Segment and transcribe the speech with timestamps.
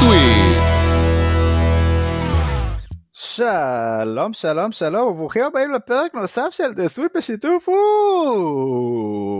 [0.00, 0.62] סוויפ.
[3.12, 7.68] שלום שלום שלום וברוכים הבאים לפרק נוסף של The Sweep בשיתוף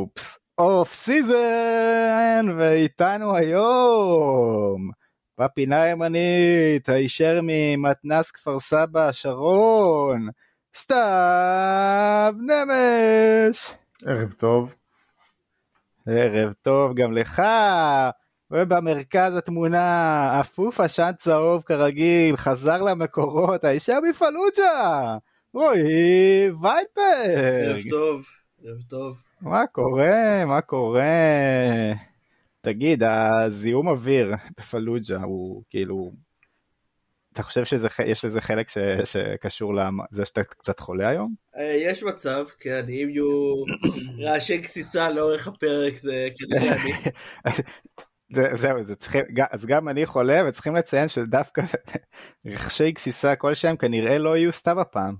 [0.08, 4.90] אופס off-season ואיתנו היום
[5.40, 10.29] בפינה הימנית הישר ממתנ"ס כפר סבא שרון
[10.76, 13.75] סתיו נמש
[14.07, 14.75] ערב טוב.
[16.07, 17.43] ערב טוב גם לך
[18.50, 25.17] ובמרכז התמונה אפוף עשן צהוב כרגיל חזר למקורות האישה מפלוג'ה
[25.54, 28.26] רועי וייטברג ערב טוב,
[28.64, 29.22] ערב טוב.
[29.40, 31.03] מה קורה מה קורה
[32.61, 36.12] תגיד הזיהום אוויר בפלוג'ה הוא כאילו
[37.33, 41.34] אתה חושב שיש לזה חלק ש, שקשור לזה שאתה קצת חולה היום?
[41.56, 43.55] אה, יש מצב, כן, אם יהיו
[44.25, 46.92] רעשי גסיסה לאורך הפרק זה כנראה אני.
[48.55, 51.63] זהו, זה צריכים, אז גם אני חולה וצריכים לציין שדווקא
[52.47, 55.15] רכשי גסיסה כלשהם כנראה לא יהיו סתם הפעם.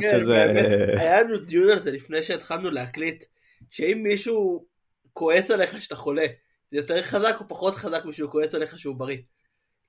[0.00, 0.46] כן, שזה...
[0.46, 3.24] באמת, היה לנו דיון על זה לפני שהתחלנו להקליט,
[3.70, 4.66] שאם מישהו
[5.12, 6.26] כועס עליך שאתה חולה,
[6.68, 9.18] זה יותר חזק או פחות חזק משהוא כועס עליך שהוא בריא.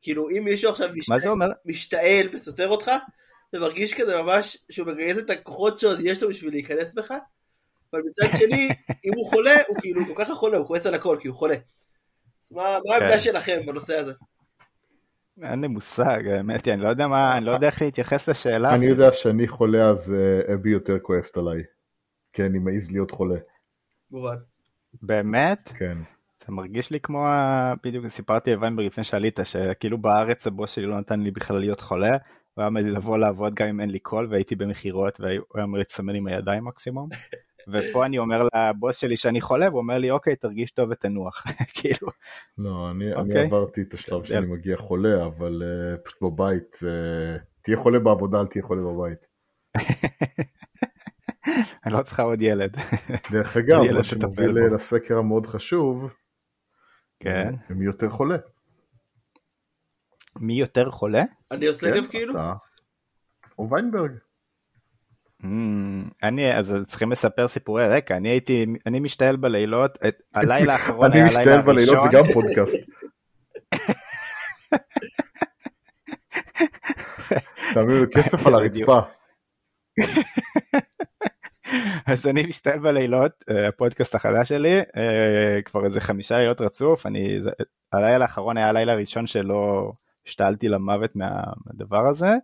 [0.01, 2.91] כאילו אם מישהו עכשיו משתעל, משתעל וסותר אותך,
[3.51, 7.13] זה מרגיש כזה ממש שהוא מגייס את הכוחות שעוד יש לו בשביל להיכנס בך,
[7.93, 8.67] אבל מצד שני,
[9.05, 11.55] אם הוא חולה, הוא כאילו כל כך חולה, הוא כועס על הכל כי הוא חולה.
[12.51, 13.19] מה העמדה כן.
[13.19, 14.13] שלכם בנושא הזה?
[15.43, 18.75] אין לי מושג, האמת היא, אני לא יודע מה, אני לא יודע איך להתייחס לשאלה.
[18.75, 21.63] אני יודע שאני חולה אז אה, אבי יותר כועסת עליי.
[22.33, 23.37] כי אני מעז להיות חולה.
[24.11, 24.35] מובן.
[25.01, 25.69] באמת?
[25.75, 25.97] כן.
[26.45, 27.25] זה מרגיש לי כמו,
[27.83, 32.09] בדיוק סיפרתי לוויינברג לפני שעלית, שכאילו בארץ הבוס שלי לא נתן לי בכלל להיות חולה,
[32.53, 35.63] הוא היה אומר לי לבוא לעבוד גם אם אין לי קול, והייתי במכירות, והוא היה
[35.63, 37.09] אומר לי לסמן עם הידיים מקסימום.
[37.67, 41.43] ופה אני אומר לבוס שלי שאני חולה, והוא אומר לי, אוקיי, תרגיש טוב ותנוח,
[41.75, 42.07] כאילו.
[42.57, 43.33] לא, אני, אוקיי?
[43.33, 48.39] אני עברתי את השלב שאני מגיע חולה, אבל uh, פשוט בבית, uh, תהיה חולה בעבודה,
[48.39, 49.27] אל תהיה חולה בבית.
[51.85, 52.75] אני לא צריכה עוד ילד.
[53.31, 56.13] דרך אגב, מה שמוביל לסקר המאוד חשוב,
[57.19, 57.53] כן.
[57.69, 58.35] מי יותר חולה.
[60.39, 61.23] מי יותר חולה?
[61.51, 62.33] אני עושה כן, כאילו?
[63.59, 64.11] או ויינברג.
[65.43, 65.47] Mm,
[66.23, 71.23] אני אז צריכים לספר סיפורי רקע אני הייתי אני משתעל בלילות את הלילה האחרון אני
[71.23, 72.89] משתעל בלילות זה גם פודקאסט.
[77.73, 78.99] תביאו כסף על הרצפה.
[82.05, 87.39] אז אני משתעל בלילות אה, הפודקאסט החדש שלי אה, כבר איזה חמישה לילות רצוף אני
[87.93, 89.91] הלילה האחרון היה הלילה הראשון שלא
[90.27, 92.35] השתעלתי למוות מהדבר הזה.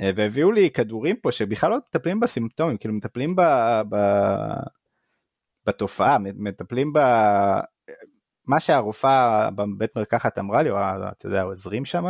[0.00, 3.42] אה, והביאו לי כדורים פה שבכלל לא מטפלים בסימפטומים, כאילו מטפלים ב,
[3.90, 3.96] ב,
[5.66, 6.98] בתופעה, מטפלים ב...
[8.46, 12.04] מה שהרופאה בבית מרקחת אמרה לי, או אתה יודע, העוזרים שם,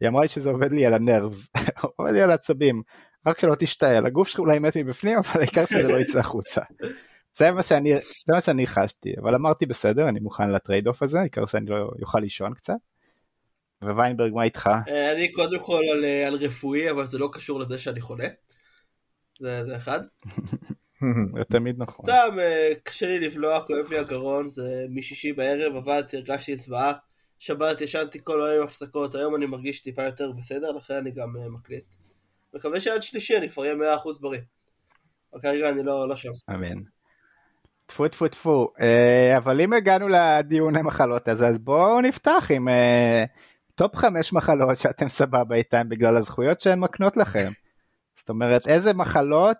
[0.00, 1.48] היא אמרה לי שזה עובד לי על הנרבס,
[1.98, 2.82] עובד לי על העצבים,
[3.26, 6.60] רק שלא תשתעל, הגוף שלך אולי מת מבפנים, אבל העיקר שזה לא יצא החוצה.
[7.36, 7.94] זה מה שאני,
[8.26, 12.20] זה מה שאני חשתי, אבל אמרתי בסדר, אני מוכן ל trade-off הזה, העיקר שאני אוכל
[12.20, 12.74] לישון קצת.
[13.82, 14.70] וויינברג מה איתך?
[14.88, 18.28] אה, אני קודם כל על, אה, על רפואי אבל זה לא קשור לזה שאני חולה.
[19.40, 20.00] זה, זה אחד.
[21.36, 22.06] זה תמיד נכון.
[22.06, 26.92] סתם אה, קשה לי לבלוע כואב לי הגרון זה משישי בערב עבדתי הרגשתי זוועה.
[27.38, 31.84] שבת ישנתי כל היום הפסקות היום אני מרגיש טיפה יותר בסדר לכן אני גם מקליט.
[32.54, 34.40] מקווה שעד שלישי אני כבר אהיה 100% בריא.
[35.32, 36.30] אבל כרגע אני לא, לא שם.
[36.50, 36.82] אמן.
[37.86, 38.72] טפו טפו טפו
[39.36, 42.68] אבל אם הגענו לדיוני מחלות הזה אז בואו נפתח עם
[43.78, 47.48] top חמש מחלות שאתם סבבה איתן בגלל הזכויות שהן מקנות לכם.
[48.18, 49.56] זאת אומרת איזה מחלות,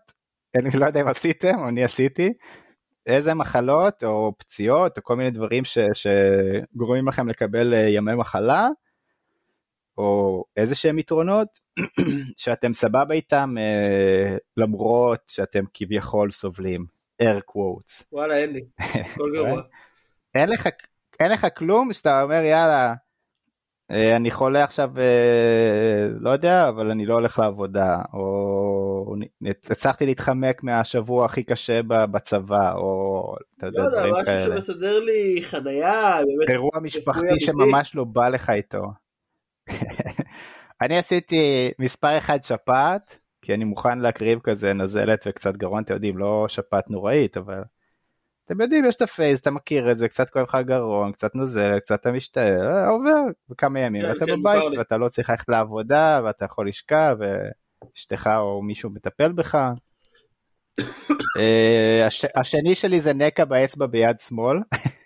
[0.56, 2.32] אני לא יודע אם עשיתם או אני עשיתי,
[3.06, 8.68] איזה מחלות או פציעות או כל מיני דברים ש, שגורמים לכם לקבל אה, ימי מחלה,
[9.98, 11.48] או איזה שהם יתרונות
[12.36, 16.86] שאתם סבבה איתם אה, למרות שאתם כביכול סובלים.
[17.22, 18.04] air quotes.
[18.12, 18.64] וואלה אין לי,
[19.12, 19.62] הכל גרוע.
[20.34, 20.68] אין לך,
[21.20, 22.94] אין לך כלום שאתה אומר יאללה
[23.90, 29.14] אני חולה עכשיו, אה, לא יודע, אבל אני לא הולך לעבודה, או
[29.70, 34.36] הצלחתי להתחמק מהשבוע הכי קשה בצבא, או אתה יודע, לא דברים כאלה.
[34.36, 36.18] לא יודע, משהו שמסדר לי חנייה,
[36.48, 38.82] אירוע משפחתי שממש לא בא לך איתו.
[40.82, 46.18] אני עשיתי מספר אחד שפעת, כי אני מוכן להקריב כזה נזלת וקצת גרון, אתם יודעים,
[46.18, 47.62] לא שפעת נוראית, אבל
[48.48, 51.78] אתם יודעים, יש את הפייס, אתה מכיר את זה, קצת כואב לך גרון, קצת נוזל,
[51.78, 55.48] קצת אתה משתעל, אה, עובר בכמה ימים, כן, ואתה כן, בבית, ואתה לא צריך ללכת
[55.48, 59.54] לעבודה, ואתה יכול לשכב, ואשתך או מישהו מטפל בך.
[61.38, 62.24] אה, הש...
[62.36, 64.58] השני שלי זה נקע באצבע ביד שמאל.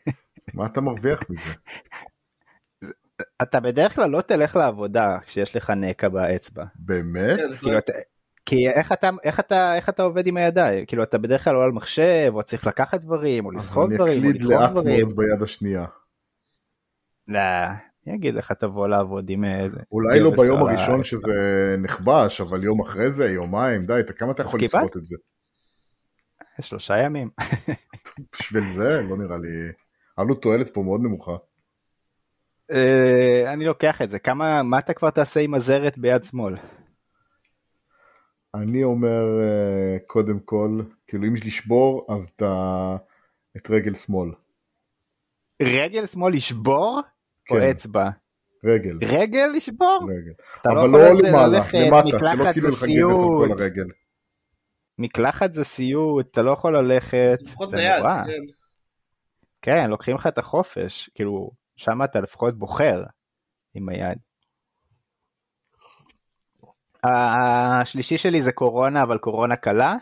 [0.54, 1.50] מה אתה מרוויח מזה?
[3.42, 6.64] אתה בדרך כלל לא תלך לעבודה כשיש לך נקע באצבע.
[6.74, 7.36] באמת?
[7.36, 7.92] כן, כאילו, אתה,
[8.46, 10.86] כי איך אתה, איך, אתה, איך אתה עובד עם הידיים?
[10.86, 14.30] כאילו אתה בדרך כלל לא על מחשב, או צריך לקחת דברים, או לסחוב דברים, או
[14.30, 14.60] לתפוס דברים.
[14.60, 15.86] אז אני אקליד לאט מאוד ביד השנייה.
[17.28, 17.40] לא,
[18.06, 19.76] אני אגיד לך תבוא לעבוד עם איזה...
[19.92, 24.60] אולי לא ביום הראשון שזה נכבש, אבל יום אחרי זה, יומיים, די, כמה אתה יכול
[24.62, 25.16] לסחוט את זה?
[26.60, 27.30] שלושה ימים.
[28.32, 29.02] בשביל זה?
[29.02, 29.48] לא נראה לי...
[30.16, 31.36] עלות תועלת פה מאוד נמוכה.
[32.70, 36.56] אה, אני לוקח את זה, כמה, מה אתה כבר תעשה עם הזרת ביד שמאל?
[38.54, 42.96] אני אומר, אה, קודם כל, כאילו אם יש לשבור, אז אתה...
[43.56, 44.30] את רגל שמאל.
[45.62, 47.00] רגל שמאל לשבור?
[47.44, 47.54] כן.
[47.54, 48.10] או אצבע?
[48.64, 48.98] רגל.
[49.02, 50.08] רגל לשבור?
[50.10, 50.32] רגל.
[50.66, 52.88] אבל לא, לא למעלה, למטה, שלא כאילו לך גבס על
[53.38, 53.86] כל הרגל.
[54.98, 57.38] מקלחת זה סיוט, אתה לא יכול ללכת.
[57.40, 58.42] לפחות ליד, כן.
[59.62, 63.02] כן, לוקחים לך את החופש, כאילו, שם אתה לפחות בוחר
[63.74, 64.18] עם היד.
[67.04, 69.96] השלישי שלי זה קורונה, אבל קורונה קלה.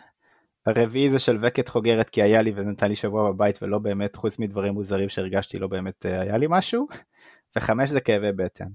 [0.65, 4.73] הרביעי זה שלווקת חוגרת כי היה לי ונתן לי שבוע בבית ולא באמת, חוץ מדברים
[4.73, 6.87] מוזרים שהרגשתי לא באמת אה, היה לי משהו.
[7.55, 8.67] וחמש זה כאבי בטן.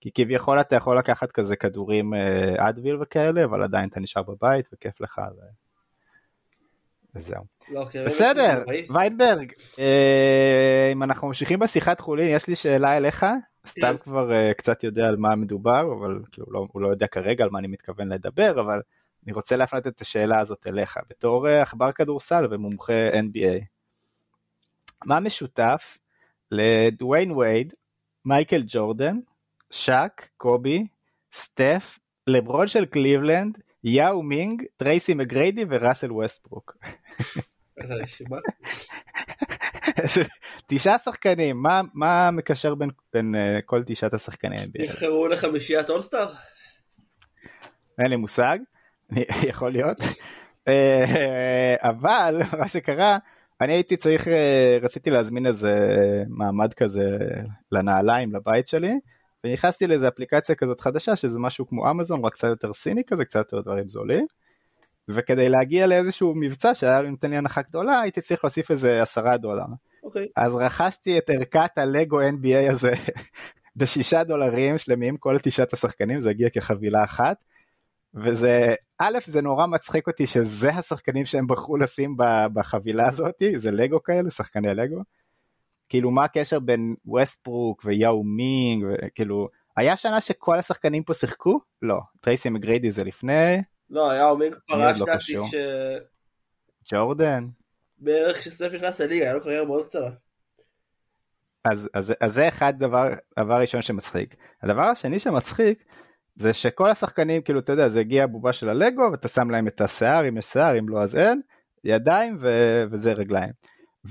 [0.00, 2.14] כי כביכול אתה יכול לקחת כזה כדורים
[2.58, 5.18] אדוויל אה, וכאלה, אבל עדיין אתה נשאר בבית וכיף לך.
[5.18, 5.61] ו...
[7.14, 7.42] וזהו.
[7.68, 8.64] לא, בסדר,
[8.94, 13.26] ויינברג, אה, אם אנחנו ממשיכים בשיחת חולין, יש לי שאלה אליך.
[13.64, 13.70] כן.
[13.70, 17.44] סתם כבר uh, קצת יודע על מה מדובר, אבל כאילו לא, הוא לא יודע כרגע
[17.44, 18.80] על מה אני מתכוון לדבר, אבל
[19.24, 23.64] אני רוצה להפנות את השאלה הזאת אליך, בתור uh, עכבר כדורסל ומומחה NBA.
[25.04, 25.98] מה משותף
[26.50, 27.72] לדוויין וייד,
[28.24, 29.18] מייקל ג'ורדן,
[29.70, 30.86] שאק, קובי,
[31.32, 36.76] סטף, לברון של קליבלנד, יאו מינג, טרייסי מגריידי וראסל ווסטברוק.
[40.68, 44.70] תשעה שחקנים, מה, מה מקשר בין, בין uh, כל תשעת השחקנים?
[44.78, 46.32] נבחרו לחמישיית אולסטאר?
[47.98, 48.58] אין לי מושג,
[49.50, 49.98] יכול להיות.
[50.68, 53.18] אה, אבל מה שקרה,
[53.60, 55.74] אני הייתי צריך, אה, רציתי להזמין איזה
[56.28, 57.08] מעמד כזה
[57.72, 58.92] לנעליים לבית שלי,
[59.44, 63.38] ונכנסתי לאיזה אפליקציה כזאת חדשה שזה משהו כמו אמזון רק קצת יותר סיני כזה קצת
[63.38, 64.26] יותר דברים זולים
[65.08, 69.62] וכדי להגיע לאיזשהו מבצע שהיה נותן לי הנחה גדולה הייתי צריך להוסיף איזה עשרה דולר.
[69.64, 70.02] Okay.
[70.02, 70.26] אוקיי.
[70.36, 72.92] אז רכשתי את ערכת הלגו NBA הזה
[73.76, 77.36] בשישה דולרים שלמים כל תשעת השחקנים זה הגיע כחבילה אחת.
[78.14, 82.16] וזה א' זה נורא מצחיק אותי שזה השחקנים שהם בחרו לשים
[82.54, 85.02] בחבילה הזאתי זה לגו כאלה שחקני לגו.
[85.92, 91.60] כאילו מה הקשר בין ווסטברוק ויאו מינג וכאילו היה שנה שכל השחקנים פה שיחקו?
[91.82, 95.54] לא טרייסי מגריידי זה לפני לא יאו מינג פרש לא לדעתי כש...
[96.92, 97.46] ג'ורדן
[97.98, 100.10] בערך כשסטף נכנס לליגה היה לו קריירה מאוד קצרה.
[101.64, 103.04] אז, אז, אז זה אחד דבר,
[103.38, 104.34] דבר ראשון שמצחיק.
[104.62, 105.84] הדבר השני שמצחיק
[106.36, 109.80] זה שכל השחקנים כאילו אתה יודע זה הגיע בובה של הלגו ואתה שם להם את
[109.80, 111.40] השיער אם יש שיער אם לא אז אין
[111.84, 112.48] ידיים ו...
[112.90, 113.52] וזה רגליים.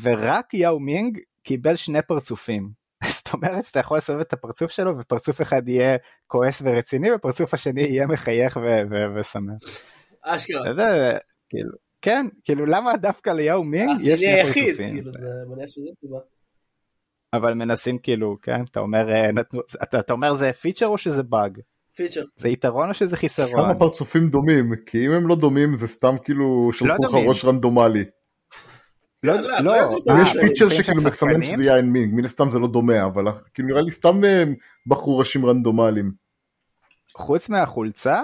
[0.02, 2.70] ורק יאו מינג קיבל שני פרצופים.
[3.18, 5.98] זאת אומרת שאתה יכול לסובב את הפרצוף שלו ופרצוף אחד יהיה
[6.28, 8.60] כועס ורציני ופרצוף השני יהיה מחייך
[9.16, 9.54] ושמח.
[10.24, 10.64] אשכרה.
[11.50, 14.90] כאילו, כן, כאילו למה דווקא ליאו מינג יש שני פרצופים.
[14.90, 15.12] כאילו,
[17.34, 19.30] אבל מנסים כאילו, כן, אתה אומר, אה,
[19.84, 21.60] אתה, אתה אומר זה feature או שזה bug?
[21.96, 22.24] feature.
[22.36, 23.62] זה יתרון או שזה חיסרון?
[23.62, 27.46] כמה פרצופים דומים, כי אם הם לא דומים זה סתם כאילו שלחו לא לך ראש
[27.46, 28.04] רנדומלי.
[29.24, 29.74] לא, לא,
[30.24, 33.24] יש feature שכאילו מסמן שזה יאו מינג, מן הסתם זה לא דומה, אבל
[33.54, 34.44] כאילו נראה לי סתם אה,
[34.88, 36.12] בחרו ראשים רנדומליים.
[37.18, 38.22] חוץ מהחולצה,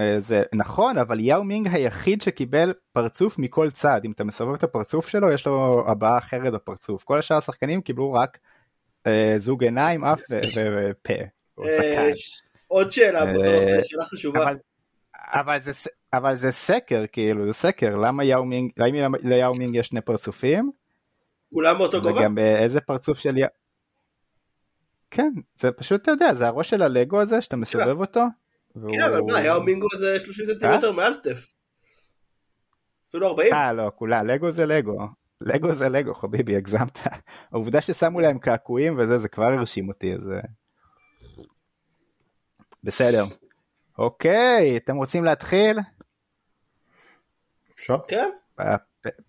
[0.00, 4.64] אה, זה נכון, אבל יאו מינג היחיד שקיבל פרצוף מכל צד, אם אתה מסובב את
[4.64, 7.04] הפרצוף שלו, יש לו הבעה אחרת בפרצוף.
[7.04, 8.38] כל השאר השחקנים קיבלו רק
[9.06, 11.14] אה, זוג עיניים, אף ופה.
[12.68, 13.20] עוד שאלה,
[13.84, 14.46] שאלה חשובה.
[15.32, 15.72] אבל זה,
[16.12, 20.70] אבל זה סקר כאילו זה סקר למה יאו מינג האם ליאו מינג יש שני פרצופים?
[21.54, 22.20] כולם באותו גובה?
[22.20, 23.46] וגם באיזה פרצוף של יא...
[25.10, 28.20] כן זה פשוט אתה יודע זה הראש של הלגו הזה שאתה מסובב אותו.
[28.74, 31.52] כן אבל מה יאו מינג זה 30 סנטימטר מעל סטף.
[33.08, 33.54] אפילו 40.
[33.54, 34.98] אה לא כולה לגו זה לגו.
[35.40, 36.98] לגו זה לגו חביבי הגזמת.
[37.52, 40.20] העובדה ששמו להם קעקועים וזה זה כבר הרשים אותי אז
[42.84, 43.24] בסדר.
[43.98, 45.78] אוקיי, אתם רוצים להתחיל?
[47.74, 47.98] אפשר?
[48.08, 48.30] כן.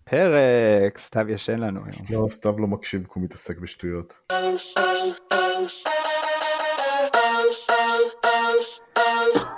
[0.04, 2.22] פרק, סתיו ישן לנו היום.
[2.22, 4.18] לא, סתיו לא מקשיב כי הוא מתעסק בשטויות.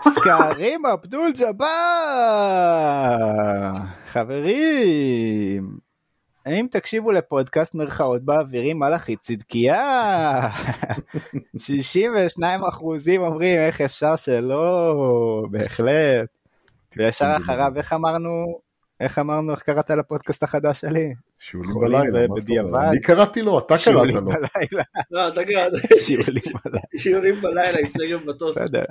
[0.08, 1.68] סקרים אבדול ג'באר!
[4.06, 5.78] חברים,
[6.48, 10.48] האם תקשיבו לפודקאסט מרכאות באווירים מלאכית צדקיה?
[11.58, 14.94] 62 אחוזים אומרים איך אפשר שלא,
[15.50, 16.28] בהחלט.
[16.96, 18.60] וישר אחריו איך אמרנו,
[19.00, 21.12] איך אמרנו, איך קראת לפודקאסט החדש שלי?
[21.38, 22.84] שיעולים בלילה, בדיעבד.
[22.88, 23.92] אני קראתי לו, אתה קראת לו.
[23.92, 24.84] שיעולים בלילה.
[25.10, 25.72] לא, אתה קראת.
[26.96, 28.58] שיעולים בלילה עם סגר מטוס.
[28.58, 28.84] בסדר.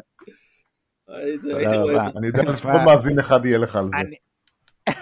[2.17, 3.97] אני יודע לפחות מאזין אחד יהיה לך על זה.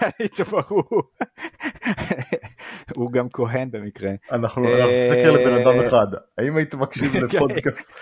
[2.96, 4.10] הוא גם כהן במקרה.
[4.32, 4.66] אנחנו
[5.10, 6.06] סקר לבן אדם אה, אחד,
[6.38, 7.20] האם היית מקשיב כן.
[7.20, 7.92] לפודקאסט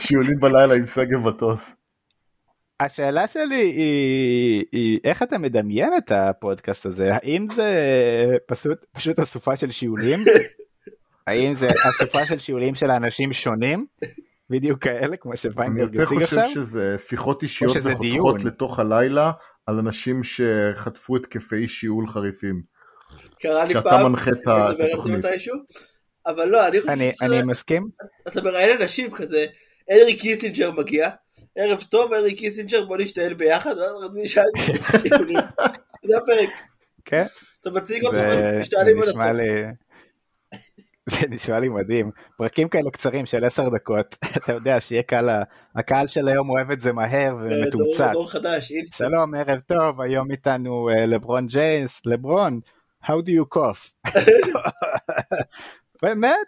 [0.00, 1.76] שיעולים בלילה עם סגר מטוס?
[2.80, 7.70] השאלה שלי היא, היא איך אתה מדמיין את הפודקאסט הזה האם זה
[8.46, 10.18] פשוט פשוט אסופה של שיעולים
[11.26, 13.86] האם זה אסופה של שיעולים של אנשים שונים
[14.50, 16.16] בדיוק כאלה כמו שוויינברג הציג עכשיו?
[16.16, 19.32] אני יותר חושב שזה שיחות אישיות וחותכות לתוך הלילה
[19.68, 22.62] על אנשים שחטפו התקפי שיעול חריפים.
[23.40, 24.48] קרה לי פעם, שאתה מנחה את
[24.90, 25.24] התוכנית.
[26.26, 27.26] אבל לא, אני חושב אני, שזה...
[27.26, 27.88] אני מסכים.
[28.28, 29.46] אתה מראיין אנשים כזה,
[29.88, 31.10] הנרי קיסינג'ר מגיע,
[31.56, 34.46] ערב טוב, הנרי קיסינג'ר, בוא נשתעל ביחד, ואז רציתי שאלה
[36.08, 36.50] זה הפרק.
[37.04, 37.26] כן.
[37.60, 38.18] אתה מציג אותו,
[38.60, 39.20] משתעלים על הסוף.
[41.20, 42.10] זה נשמע לי מדהים.
[42.36, 45.28] פרקים כאלה קצרים של עשר דקות, אתה יודע שיהיה קל,
[45.74, 48.10] הקהל של היום אוהב את זה מהר ומתומצת.
[48.12, 52.60] דור חדש, שלום, ערב טוב, היום איתנו אה, לברון ג'יימס, לברון,
[53.04, 53.92] how do you cough?
[56.02, 56.46] באמת?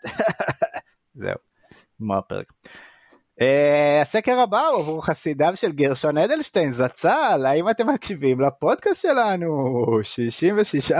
[1.15, 1.35] זהו,
[2.01, 2.53] נגמר הפרק.
[3.41, 9.87] Uh, הסקר הבא הוא עבור חסידיו של גרשון אדלשטיין זצ"ל, האם אתם מקשיבים לפודקאסט שלנו?
[10.93, 10.95] 66%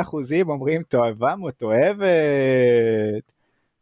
[0.49, 3.40] אומרים תועבה מתועבת.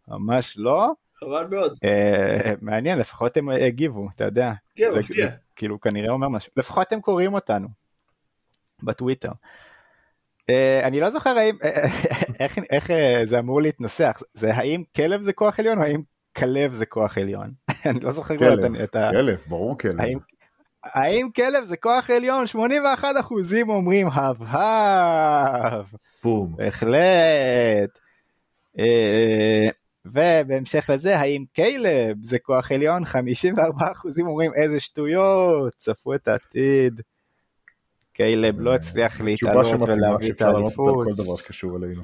[0.08, 0.92] ממש לא.
[1.20, 1.72] חבל מאוד.
[1.72, 4.52] Uh, מעניין, לפחות הם הגיבו, אתה יודע.
[4.76, 5.28] כן, מפתיע.
[5.56, 6.52] כאילו כנראה אומר משהו.
[6.56, 7.68] לפחות הם קוראים אותנו.
[8.82, 9.32] בטוויטר.
[10.50, 11.56] Uh, אני לא זוכר האם,
[12.40, 12.90] איך, איך
[13.24, 16.02] זה אמור להתנסח, זה האם כלב זה כוח עליון או האם
[16.36, 17.52] כלב זה כוח עליון?
[17.86, 19.10] אני לא זוכר כלב, את ה...
[19.12, 20.00] כלב, ברור כלב.
[20.00, 20.18] האם,
[20.84, 22.46] האם כלב זה כוח עליון?
[22.46, 25.86] 81 אחוזים אומרים הב הב.
[26.22, 26.56] בום.
[26.56, 27.98] בהחלט.
[30.16, 33.04] אה, ובהמשך לזה, האם קיילב זה כוח עליון?
[33.04, 37.00] 54 אחוזים אומרים איזה שטויות, צפו את העתיד.
[38.12, 41.08] קיילב לא הצליח להתעלות ולהביא את האליפות.
[41.38, 42.02] שקשור אלינו.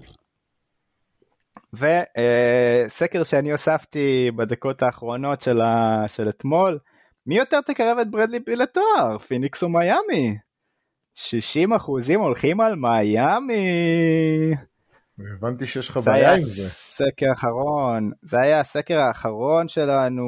[1.73, 6.05] וסקר שאני הוספתי בדקות האחרונות של, ה...
[6.07, 6.79] של אתמול,
[7.27, 10.39] מי יותר תקרב את ברדלי פיל לתואר, פיניקס או מיאמי?
[11.15, 13.55] 60 אחוזים הולכים על מיאמי.
[15.19, 16.63] הבנתי שיש לך בעיה עם זה.
[16.63, 20.25] זה היה סקר אחרון, זה היה הסקר האחרון שלנו.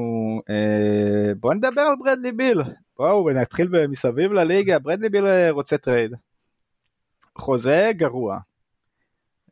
[0.51, 2.63] אה, בוא נדבר על ברדלי ביל.
[2.99, 6.15] בואו נתחיל מסביב לליגה, ברדלי ביל אה, רוצה trade.
[7.39, 8.39] חוזה גרוע.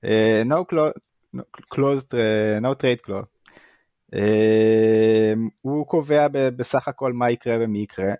[0.05, 0.65] אה, no,
[1.75, 3.29] closed, uh, no trade clause.
[4.15, 4.19] Uh,
[5.61, 6.27] הוא קובע
[6.57, 8.13] בסך הכל מה יקרה ומי יקרה,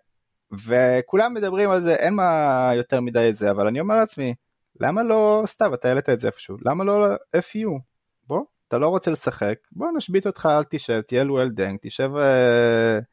[0.67, 4.35] וכולם מדברים על זה, אין מה יותר מדי את זה, אבל אני אומר לעצמי,
[4.81, 7.81] למה לא, סתיו, אתה העלית את זה איפשהו, למה לא FU?
[8.27, 13.05] בוא, אתה לא רוצה לשחק, בוא נשבית אותך, אל תשב, תהיה לואל דנק, תשב uh,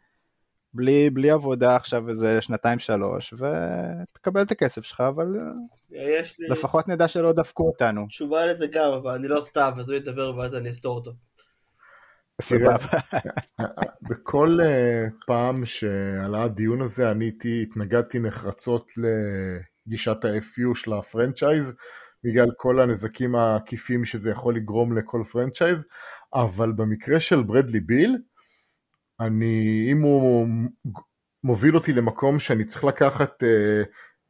[0.74, 5.28] בלי, בלי עבודה עכשיו איזה שנתיים שלוש ותקבל את הכסף שלך אבל
[5.92, 6.48] יש לי...
[6.48, 8.08] לפחות נדע שלא דפקו אותנו.
[8.08, 11.12] תשובה לזה גם אבל אני לא סתם אז הוא ידבר ואז אני אסתור אותו.
[14.10, 18.92] בכל אה, פעם שעלה הדיון הזה אני התנגדתי נחרצות
[19.88, 21.76] לגישת ה-FU של ה franchise
[22.24, 25.88] בגלל כל הנזקים העקיפים שזה יכול לגרום לכל franchise
[26.34, 28.18] אבל במקרה של ברדלי ביל
[29.20, 30.48] אני, אם הוא
[31.44, 33.84] מוביל אותי למקום שאני צריך לקחת אה,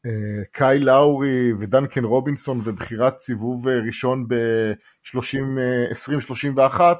[0.06, 6.94] אה, קייל לאורי ודנקן רובינסון ובחירת סיבוב אה, ראשון ב-2031, אה,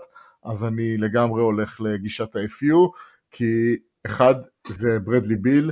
[0.44, 2.92] אז אני לגמרי הולך לגישת ה-FU,
[3.32, 4.36] כי אחד
[4.68, 5.72] זה ברדלי ביל,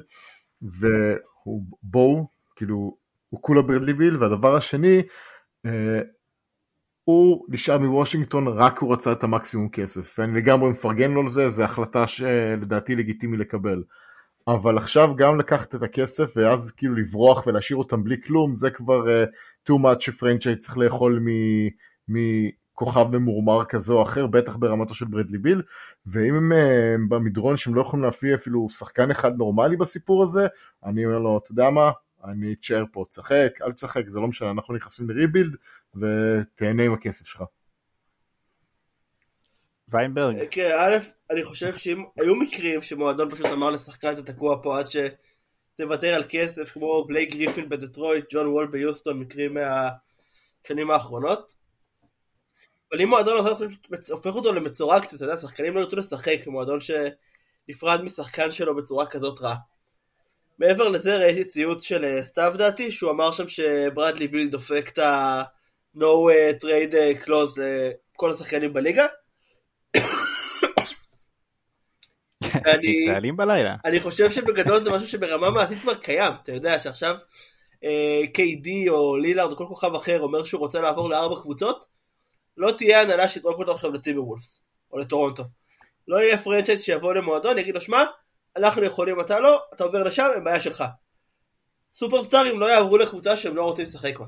[0.61, 2.27] והוא בואו,
[2.59, 2.97] כאילו,
[3.29, 5.01] הוא כולה ברדלי ביל, והדבר השני,
[5.65, 6.01] אה,
[7.03, 11.49] הוא נשאר מוושינגטון רק הוא רצה את המקסימום כסף ואני לגמרי מפרגן לו על זה,
[11.49, 13.83] זו החלטה שלדעתי לגיטימי לקבל.
[14.47, 19.05] אבל עכשיו גם לקחת את הכסף ואז כאילו לברוח ולהשאיר אותם בלי כלום זה כבר
[19.05, 21.25] uh, too much שפרנצ'ייד צריך לאכול
[22.07, 25.61] מכוכב ממורמר כזה או אחר בטח ברמתו של ברדלי ביל
[26.05, 26.55] ואם הם uh,
[27.09, 30.47] במדרון שהם לא יכולים להפעיל אפילו שחקן אחד נורמלי בסיפור הזה
[30.85, 31.91] אני אומר לו אתה יודע מה
[32.23, 35.55] אני אתשאר פה, תשחק, אל תשחק, זה לא משנה, אנחנו נכנסים לריבילד
[35.95, 37.43] ותהנה עם הכסף שלך.
[39.87, 40.37] ויינברג.
[40.51, 40.97] כן, א',
[41.31, 46.23] אני חושב שאם היו מקרים שמועדון פשוט אמר לשחקן אתה תקוע פה עד שתוותר על
[46.29, 51.53] כסף, כמו בלייק גריפין בדטרויט, ג'ון וול ביוסטון, מקרים מהשנים האחרונות,
[52.91, 53.45] אבל אם מועדון
[54.09, 59.05] הופך אותו למצורע קצת, אתה יודע, שחקנים לא ירצו לשחק, מועדון שנפרד משחקן שלו בצורה
[59.05, 59.55] כזאת רעה.
[60.59, 64.97] מעבר לזה ראיתי ציוץ של אה, סתיו דעתי, שהוא אמר שם שברדלי ביל דופק את
[64.97, 67.59] ה-No אה, trade אה, clause
[68.15, 69.05] לכל השחקנים בליגה.
[72.65, 73.75] אני, בלילה.
[73.85, 77.15] אני חושב שבגדול זה משהו שברמה מעשית כבר קיים, אתה יודע שעכשיו
[77.83, 81.85] אה, KD או לילארד או כל כוכב אחר אומר שהוא רוצה לעבור לארבע קבוצות,
[82.57, 84.61] לא תהיה הנהלה שתזרוק אותו עכשיו לטימברוולבס
[84.91, 85.43] או לטורונטו.
[86.07, 88.03] לא יהיה franchise שיבוא למועדון, יגיד לו שמע,
[88.59, 90.83] אנחנו יכולים, אתה לא, אתה עובר לשם, הבעיה שלך.
[91.93, 94.25] סופרסטארים לא יעברו לקבוצה שהם לא רוצים לשחק בה.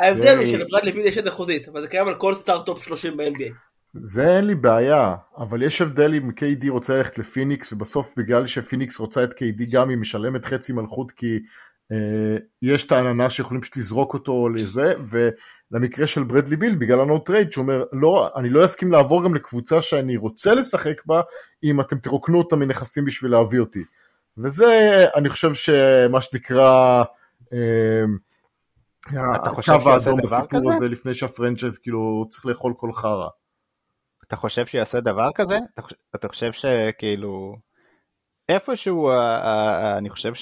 [0.00, 2.82] ההבדל הוא שלברדלי ביל יש את זה חוזית, אבל זה קיים על כל סטאר top
[2.82, 3.52] 30 ב-NBA.
[4.00, 8.98] זה אין לי בעיה, אבל יש הבדל אם KD רוצה ללכת לפיניקס, ובסוף בגלל שפיניקס
[8.98, 11.38] רוצה את KD גם היא משלמת חצי מלכות כי
[11.92, 14.94] אה, יש את העננה שיכולים פשוט לזרוק אותו לזה,
[15.70, 19.34] ולמקרה של ברדלי ביל בגלל ה no trade שאומר לא, אני לא אסכים לעבור גם
[19.34, 21.20] לקבוצה שאני רוצה לשחק בה
[21.64, 23.84] אם אתם תרוקנו אותה מנכסים בשביל להביא אותי.
[24.38, 27.04] וזה אני חושב שמה שנקרא
[27.52, 28.04] אה,
[29.34, 33.28] הקו האדום בסיפור הזה לפני שה franchise כאילו צריך לאכול כל חרא.
[34.26, 35.58] אתה חושב שיעשה דבר כזה?
[36.16, 37.56] אתה חושב, שכאילו
[38.48, 39.10] איפשהו
[39.98, 40.34] אני חושב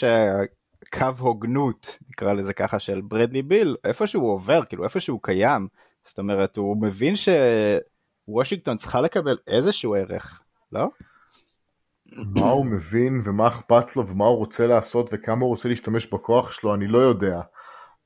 [0.94, 5.68] שהקו הוגנות נקרא לזה ככה של ברדלי ביל איפשהו הוא עובר כאילו איפשהו הוא קיים
[6.04, 7.14] זאת אומרת הוא מבין
[8.28, 10.40] שוושינגטון צריכה לקבל איזשהו ערך
[10.72, 10.88] לא?
[12.06, 16.52] מה הוא מבין ומה אכפת לו ומה הוא רוצה לעשות וכמה הוא רוצה להשתמש בכוח
[16.52, 17.40] שלו אני לא יודע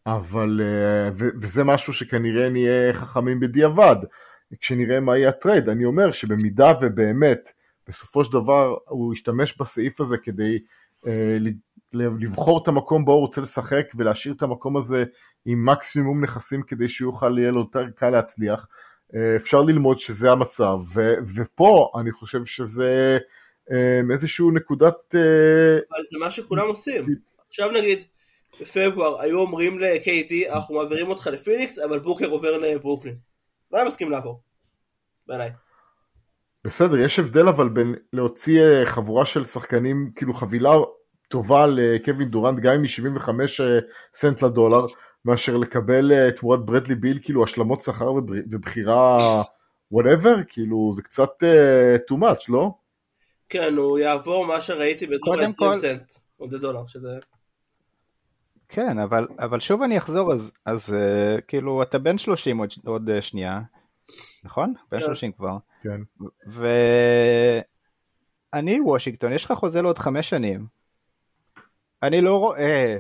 [0.07, 3.97] אבל אה, וזה משהו שכנראה נהיה חכמים בדיעבד
[4.61, 5.69] כשנראה מה יהיה הטרייד.
[5.69, 7.49] אני אומר שבמידה ובאמת
[7.89, 10.59] בסופו של דבר הוא ישתמש בסעיף הזה כדי
[11.07, 11.37] אה,
[11.93, 15.05] לבחור את המקום בו הוא רוצה לשחק ולהשאיר את המקום הזה
[15.47, 18.67] עם מקסימום נכסים כדי שיוכל יהיה לו יותר קל להצליח.
[19.15, 23.19] אה, אפשר ללמוד שזה המצב, ו, ופה אני חושב שזה
[23.73, 25.15] אה, איזשהו נקודת...
[25.15, 27.07] אה, אבל זה מה שכולם עושים.
[27.49, 28.05] עכשיו נגיד,
[28.61, 33.17] בפברואר היו אומרים ל-KD, אנחנו מעבירים אותך לפיניקס, אבל בוקר עובר לברוקלין.
[33.73, 34.41] לא היה מסכים לעבור.
[35.27, 35.51] בעיניי.
[36.65, 40.71] בסדר, יש הבדל אבל בין להוציא חבורה של שחקנים, כאילו חבילה
[41.29, 43.79] טובה לקווין דורנט, גם אם היא 75 אה,
[44.15, 44.87] סנט לדולר,
[45.25, 48.13] מאשר לקבל אה, תמורת ברדלי ביל, כאילו השלמות שכר
[48.51, 49.43] ובחירה
[49.91, 52.75] whatever, כאילו זה קצת uh, too much, לא?
[53.49, 55.75] כן, הוא יעבור מה שראיתי באזור ה-20 כל...
[55.81, 57.19] סנט, או דולר, שזה...
[58.69, 63.09] כן, אבל, אבל שוב אני אחזור, אז, אז uh, כאילו אתה בן 30 עוד, עוד
[63.09, 63.61] uh, שנייה,
[64.45, 64.75] נכון?
[64.91, 65.37] בן 30 כן.
[65.39, 65.57] כבר.
[65.83, 66.01] כן.
[68.53, 70.78] ואני וושינגטון, יש לך חוזה לעוד חמש שנים.
[72.03, 72.99] אני לא רואה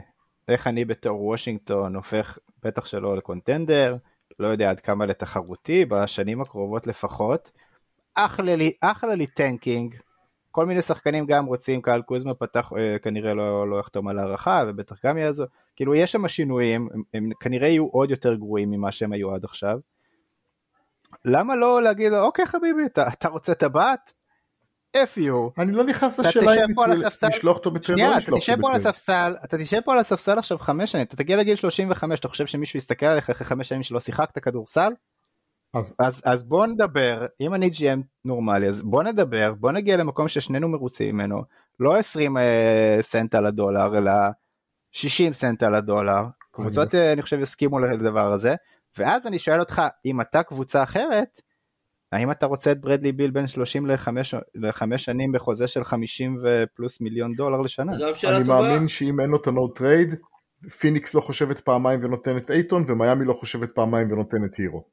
[0.48, 3.96] איך אני בתור וושינגטון הופך בטח שלא לקונטנדר,
[4.38, 7.52] לא יודע עד כמה לתחרותי, בשנים הקרובות לפחות.
[8.14, 9.94] אחלה לי, אחלה לי tanking,
[10.50, 14.64] כל מיני שחקנים גם רוצים, קייל קוזמה פתח, אה, כנראה לא, לא יחתום על הארכה,
[14.66, 18.92] ובטח גם יעזור, כאילו יש שם שינויים, הם, הם כנראה יהיו עוד יותר גרועים ממה
[18.92, 19.78] שהם היו עד עכשיו.
[21.24, 24.12] למה לא להגיד לו, אוקיי חביבי, אתה, אתה רוצה טבעת?
[24.96, 25.62] F you.
[25.62, 26.92] אני לא נכנס לשאלה אם
[27.28, 29.36] לשלוח אותו בטרייד או לשלוח אותו בטרייד.
[29.44, 32.76] אתה תשב פה על הספסל עכשיו חמש שנים, אתה תגיע לגיל 35, אתה חושב שמישהו
[32.78, 34.92] יסתכל עליך אחרי חמש שנים שלא שיחקת כדורסל?
[35.74, 40.28] אז, אז, אז בוא נדבר, אם אני GM נורמלי, אז בוא נדבר, בוא נגיע למקום
[40.28, 41.42] ששנינו מרוצים ממנו,
[41.80, 44.12] לא 20 אה, סנט על הדולר, אלא
[44.92, 48.54] 60 סנט על הדולר, קבוצות אני, אה, אני חושב יסכימו לדבר הזה,
[48.98, 51.42] ואז אני שואל אותך, אם אתה קבוצה אחרת,
[52.12, 57.34] האם אתה רוצה את ברדלי ביל בן 30 ל-5 שנים בחוזה של 50 ופלוס מיליון
[57.34, 57.92] דולר לשנה?
[58.28, 60.16] אני מאמין שאם אין לו את ה-No trade,
[60.78, 64.84] פיניקס לא חושבת פעמיים ונותנת אייטון, ומיאמי לא חושבת פעמיים ונותנת הירו.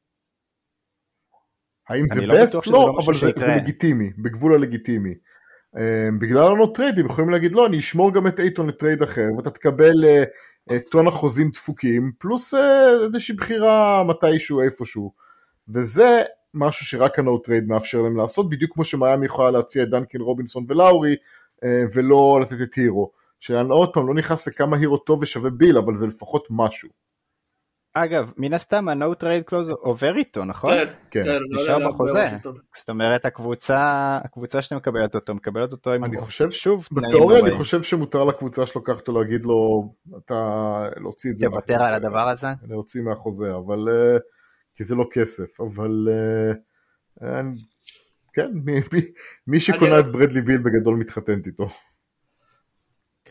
[1.90, 2.68] האם זה best?
[2.68, 5.14] לא, לא אבל זה, זה לגיטימי, בגבול הלגיטימי.
[5.76, 5.80] Um,
[6.22, 9.50] בגלל ה-No trade הם יכולים להגיד לא, אני אשמור גם את אייטון לטרייד אחר, ואתה
[9.50, 9.94] תקבל
[10.72, 12.58] uh, טון החוזים דפוקים, פלוס uh,
[13.06, 15.14] איזושהי בחירה מתישהו איפשהו.
[15.70, 16.24] וזה
[16.56, 20.66] משהו שרק ה-No trade מאפשר להם לעשות, בדיוק כמו שמיאמי יכולה להציע את דאנקן רובינסון
[20.70, 23.12] ולאורי, uh, ולא לתת את הירו.
[23.40, 26.90] שאני עוד פעם לא נכנס לכמה הירו טוב ושווה ביל, אבל זה לפחות משהו.
[27.98, 30.74] אגב, מן הסתם ה-No trade clause עובר איתו, נכון?
[30.74, 31.24] כן, כן.
[31.24, 32.24] כן נשאר לא בחוזה.
[32.78, 33.80] זאת אומרת, הקבוצה,
[34.24, 36.04] הקבוצה שאתה מקבלת אותו, מקבלת אותו עם...
[36.04, 41.32] אני חושב, שוב, בתיאוריה אני חושב שמותר לקבוצה שלו לקחת אותו להגיד לו, אתה, להוציא
[41.32, 41.46] את זה.
[41.46, 42.48] תוותר על הדבר הזה?
[42.68, 44.18] להוציא מהחוזה, אבל, אה,
[44.76, 46.08] כי זה לא כסף, אבל,
[47.22, 47.42] אה,
[48.34, 48.52] כן,
[49.48, 51.68] מי שקונה את ברדלי ביל בגדול מתחתנת איתו.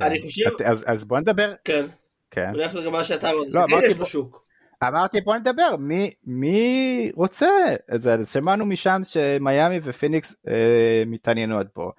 [0.01, 0.51] אני חושב...
[0.87, 1.55] אז בוא נדבר.
[1.65, 1.87] כן.
[2.31, 2.49] כן.
[2.49, 4.45] אני גם מה שאתה אמרת, לא, יש בשוק.
[4.89, 7.49] אמרתי בוא נדבר, מי, מי רוצה
[7.95, 8.15] את זה?
[8.15, 11.91] אז שמענו משם שמיאמי ופיניקס אה, מתעניינו עד פה.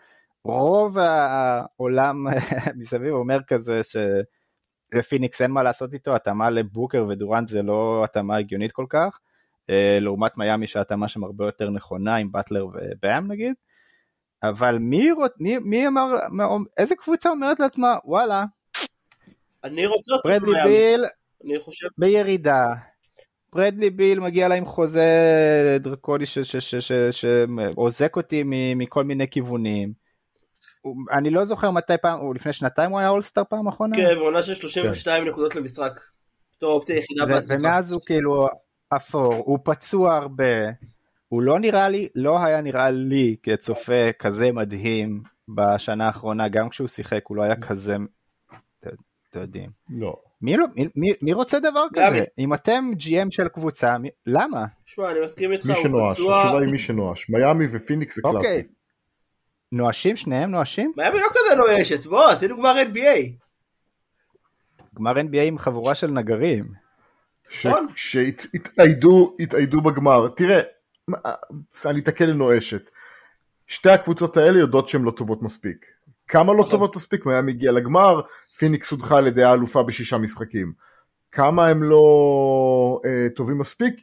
[0.44, 2.26] רוב העולם
[2.80, 3.82] מסביב אומר כזה
[4.94, 9.20] שלפיניקס אין מה לעשות איתו, התאמה לבוקר ודורנט זה לא התאמה הגיונית כל כך,
[10.02, 13.54] לעומת מיאמי שהתאמה שם הרבה יותר נכונה עם באטלר ובאם נגיד.
[14.44, 16.16] אבל מי, מי, מי אמר,
[16.78, 18.46] איזה קבוצה אומרת לעצמה וואלה,
[19.64, 21.06] אני רוצה אותו ברדלי ביל
[21.46, 21.88] אני חושב...
[21.98, 22.66] בירידה.
[23.54, 26.26] ברדלי ביל מגיע לה עם חוזה דרקוני
[27.12, 28.44] שעוזק אותי
[28.76, 29.94] מכל מיני כיוונים.
[31.12, 33.96] אני לא זוכר מתי פעם, הוא לפני שנתיים הוא היה אולסטאר פעם אחרונה?
[33.96, 35.30] כן, בעונה של 32 כן.
[35.30, 36.00] נקודות למשחק.
[36.58, 37.54] בתור אופציה יחידה בהתקפה.
[37.60, 38.48] ומאז הוא כאילו
[38.90, 40.70] אפור, הוא פצוע הרבה.
[41.28, 46.88] הוא לא נראה לי, לא היה נראה לי כצופה כזה מדהים בשנה האחרונה, גם כשהוא
[46.88, 47.96] שיחק הוא לא היה כזה,
[48.80, 49.70] אתם יודעים.
[49.90, 50.16] לא.
[50.42, 52.24] מי, לא, מי, מי רוצה דבר כזה?
[52.40, 54.66] אם אתם GM של קבוצה, מי, למה?
[54.86, 56.38] שמע, אני מסכים איתך, מי שנואש, פצוע...
[56.38, 57.30] התשובה היא מי שנואש.
[57.30, 58.42] מיאמי ופיניקס זה אוקיי.
[58.42, 58.68] קלאסי.
[59.72, 60.16] נואשים?
[60.16, 60.94] שניהם נואשים?
[60.98, 63.32] מיאמי לא כזה נואשת, בוא, עשינו גמר NBA.
[64.96, 66.85] גמר NBA עם חבורה של נגרים.
[67.66, 67.88] נכון.
[67.96, 70.28] שהתאיידו בגמר.
[70.28, 70.62] תראה,
[71.86, 72.90] אני אתקן לנואשת.
[73.68, 75.86] שתי הקבוצות האלה יודעות שהן לא טובות מספיק.
[76.28, 76.72] כמה לא נכון.
[76.72, 78.22] טובות מספיק, מיאמי הגיע לגמר,
[78.58, 80.74] פיניקס הודחה על ידי האלופה בשישה משחקים.
[81.32, 83.96] כמה הם לא אה, טובים מספיק,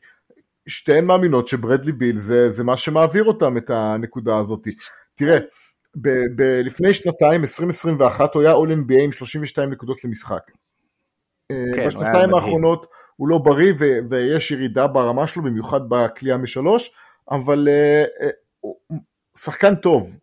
[0.67, 4.69] שתיהן מאמינות שברדלי ביל זה, זה מה שמעביר אותם את הנקודה הזאת.
[5.15, 5.39] תראה,
[5.97, 10.51] ב- ב- לפני שנתיים, 2021, הוא היה All NBA עם 32 נקודות למשחק.
[11.51, 16.91] אה, כן, בשנתיים האחרונות הוא לא בריא ו- ויש ירידה ברמה שלו, במיוחד בכלייה משלוש,
[17.31, 18.95] אבל uh, uh,
[19.39, 20.17] שחקן טוב.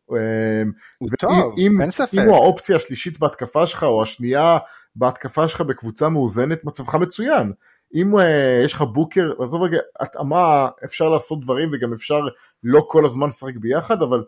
[0.97, 2.13] הוא טוב, אם, אין ספק.
[2.13, 4.57] אם הוא האופציה השלישית בהתקפה שלך, או השנייה
[4.95, 7.51] בהתקפה שלך בקבוצה מאוזנת, מצבך מצוין.
[7.95, 8.21] אם uh,
[8.65, 12.19] יש לך בוקר, עזוב רגע, התאמה, אפשר לעשות דברים וגם אפשר
[12.63, 14.23] לא כל הזמן לשחק ביחד, אבל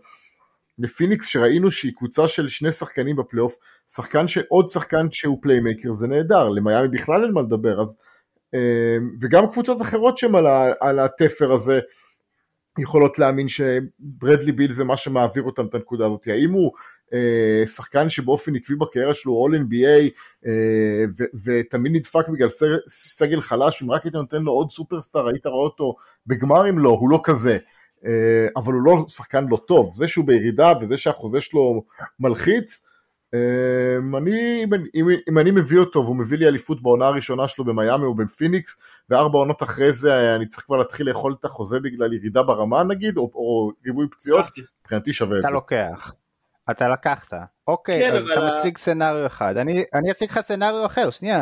[0.80, 3.58] לפיניקס שראינו שהיא קבוצה של שני שחקנים בפלייאוף,
[3.89, 7.97] שחקן שעוד שחקן שהוא playmaker זה נהדר, למיאמי בכלל אין מה לדבר, אז,
[9.22, 10.46] וגם קבוצות אחרות שהן על,
[10.80, 11.80] על התפר הזה,
[12.80, 16.72] יכולות להאמין שברדלי ביל זה מה שמעביר אותם את הנקודה הזאת, האם הוא
[17.14, 20.10] אה, שחקן שבאופן עקבי בקריירה שלו All NBA
[20.48, 21.06] אה,
[21.46, 22.50] ותמיד נדפק בגלל
[22.88, 25.96] סגל חלש, אם רק היית נותן לו עוד סופרסטאר היית רואה אותו
[26.28, 26.80] בגמרים?
[26.80, 27.58] לא, הוא לא כזה.
[28.06, 31.84] אה, אבל הוא לא שחקן לא טוב, זה שהוא בירידה וזה שהחוזה שלו
[32.20, 32.90] מלחיץ, אמ,
[34.17, 34.65] אני,
[34.96, 38.82] אם, אם אני מביא אותו והוא מביא לי אליפות בעונה הראשונה שלו במיאמי או בפיניקס
[39.10, 43.17] וארבע עונות אחרי זה אני צריך כבר להתחיל לאכול את החוזה בגלל ירידה ברמה נגיד
[43.17, 44.46] או, או ריבוי פציעות,
[44.82, 45.48] מבחינתי שווה את זה.
[45.48, 46.13] אתה לוקח,
[46.72, 47.34] אתה לקחת,
[47.67, 51.41] אוקיי כן, אז אתה מציג סצנריו אחד, אני, אני אציג לך סצנריו אחר, שנייה.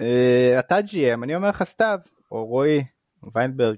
[0.00, 1.98] Uh, אתה GM, אני אומר לך סתיו,
[2.32, 2.84] או רועי,
[3.34, 3.76] ויינברג,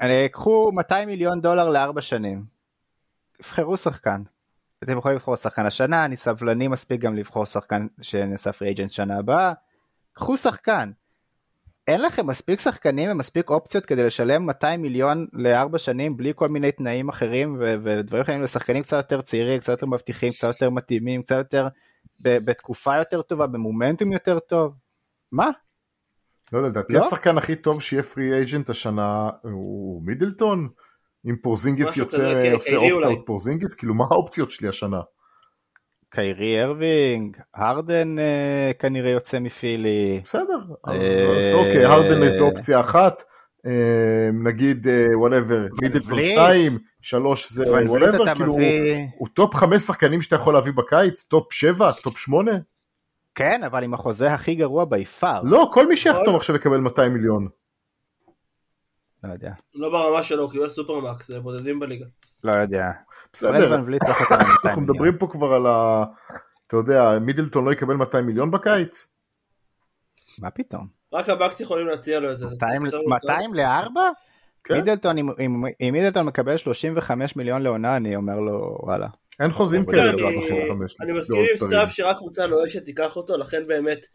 [0.00, 2.44] אני אקחו 200 מיליון דולר לארבע שנים,
[3.40, 4.22] יבחרו שחקן.
[4.84, 9.18] אתם יכולים לבחור שחקן השנה, אני סבלני מספיק גם לבחור שחקן שנעשה פרי אג'נט שנה
[9.18, 9.52] הבאה.
[10.12, 10.90] קחו שחקן.
[11.86, 16.72] אין לכם מספיק שחקנים ומספיק אופציות כדי לשלם 200 מיליון לארבע שנים בלי כל מיני
[16.72, 21.22] תנאים אחרים ו- ודברים אחרים לשחקנים קצת יותר צעירים, קצת יותר מבטיחים, קצת יותר מתאימים,
[21.22, 21.68] קצת יותר
[22.20, 24.74] בתקופה יותר טובה, במומנטום יותר טוב.
[25.32, 25.50] מה?
[26.52, 26.98] לא יודע, לדעתי לא?
[26.98, 30.68] השחקן הכי טוב שיהיה free agent השנה הוא מידלטון.
[31.26, 35.00] אם פורזינגיס יוצא, עושה opt-out פורזינגיס, כאילו מה האופציות שלי השנה?
[36.10, 40.20] קיירי ארווינג, הרדן uh, כנראה יוצא מפילי.
[40.24, 43.22] בסדר, אז, uh, אז אוקיי, הרדן זו אופציה אחת,
[43.66, 43.70] uh,
[44.44, 44.86] נגיד
[45.20, 48.94] whatever, מידלטון 2, 3 זה whatever, כאילו מביא...
[48.94, 52.52] הוא, הוא טופ 5 שחקנים שאתה יכול להביא בקיץ, טופ 7, טופ 8.
[53.34, 55.40] כן, אבל עם החוזה הכי גרוע ביפר.
[55.44, 57.48] לא, כל מי שיחתום עכשיו יקבל 200 מיליון.
[59.24, 59.52] לא יודע.
[59.74, 62.06] לא ברמה שלו, הוא קיבל סופרמקס, זה בודדים בליגה.
[62.44, 62.90] לא יודע.
[63.32, 63.74] בסדר,
[64.64, 66.04] אנחנו מדברים פה כבר על ה...
[66.66, 69.08] אתה יודע, מידלטון לא יקבל 200 מיליון בקיץ?
[70.38, 70.86] מה פתאום?
[71.12, 72.46] רק הבקס יכולים להציע לו את זה.
[73.06, 74.02] 200 לארבע?
[74.64, 74.74] כן.
[74.74, 75.18] מידלטון,
[75.80, 79.08] אם מידלטון מקבל 35 מיליון לעונה, אני אומר לו, וואלה.
[79.40, 80.10] אין חוזים כאלה
[81.00, 84.06] אני מסכים עם סתיו שרק קבוצה נואשת תיקח אותו, לכן באמת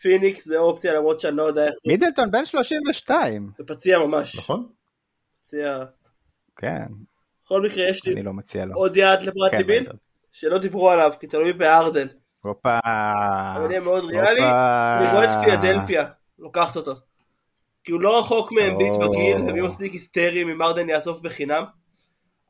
[0.00, 1.74] פיניקס זה אופציה למרות שאני לא יודע איך...
[1.86, 3.50] מידלטון בן 32.
[3.58, 4.38] זה פציע ממש.
[4.38, 4.68] נכון.
[5.40, 5.84] פציע...
[6.56, 6.86] כן.
[7.44, 8.32] בכל מקרה יש לי לא
[8.74, 9.88] עוד יעד לברטלי ביל,
[10.30, 12.06] שלא דיברו עליו כי תלוי בארדן.
[12.40, 12.78] הופה.
[13.56, 14.42] אבל יהיה מאוד ריאלי.
[14.42, 16.06] אני רואה את פיאדלפיה,
[16.38, 16.92] לוקחת אותו.
[17.84, 21.64] כי הוא לא רחוק מאמביט בגיל, ומי מספיק היסטרי אם ארדן יאסוף בחינם.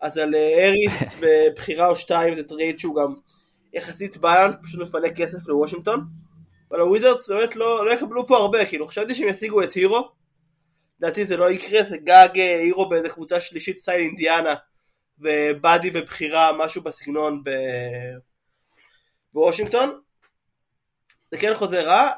[0.00, 3.14] אז על אה, האריס ובחירה או שתיים זה טרייד שהוא גם
[3.72, 6.04] יחסית balance, פשוט מפנה כסף לוושינגטון.
[6.70, 10.12] אבל הוויזרדס באמת לא, לא יקבלו פה הרבה, כאילו חשבתי שהם ישיגו את הירו,
[11.00, 14.54] לדעתי זה לא יקרה, זה גג אה, הירו באיזה קבוצה שלישית סטייל אינדיאנה,
[15.18, 17.50] ובאדי ובחירה, משהו בסגנון ב...
[19.32, 20.00] בוושינגטון.
[21.30, 22.10] זה כן חוזה רע,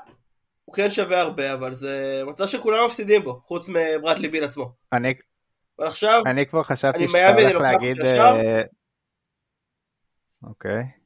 [0.65, 4.73] הוא כן שווה הרבה, אבל זה מצב שכולם מפסידים בו, חוץ מברדלי ביל עצמו.
[4.93, 5.15] אני,
[5.79, 8.01] אבל עכשיו, אני כבר חשבתי שאתה הולך להגיד...
[8.01, 8.62] אה,
[10.43, 11.02] אוקיי.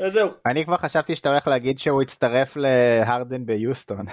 [0.00, 0.30] אה, זהו.
[0.46, 4.06] אני כבר חשבתי שאתה הולך להגיד שהוא יצטרף להרדן ביוסטון.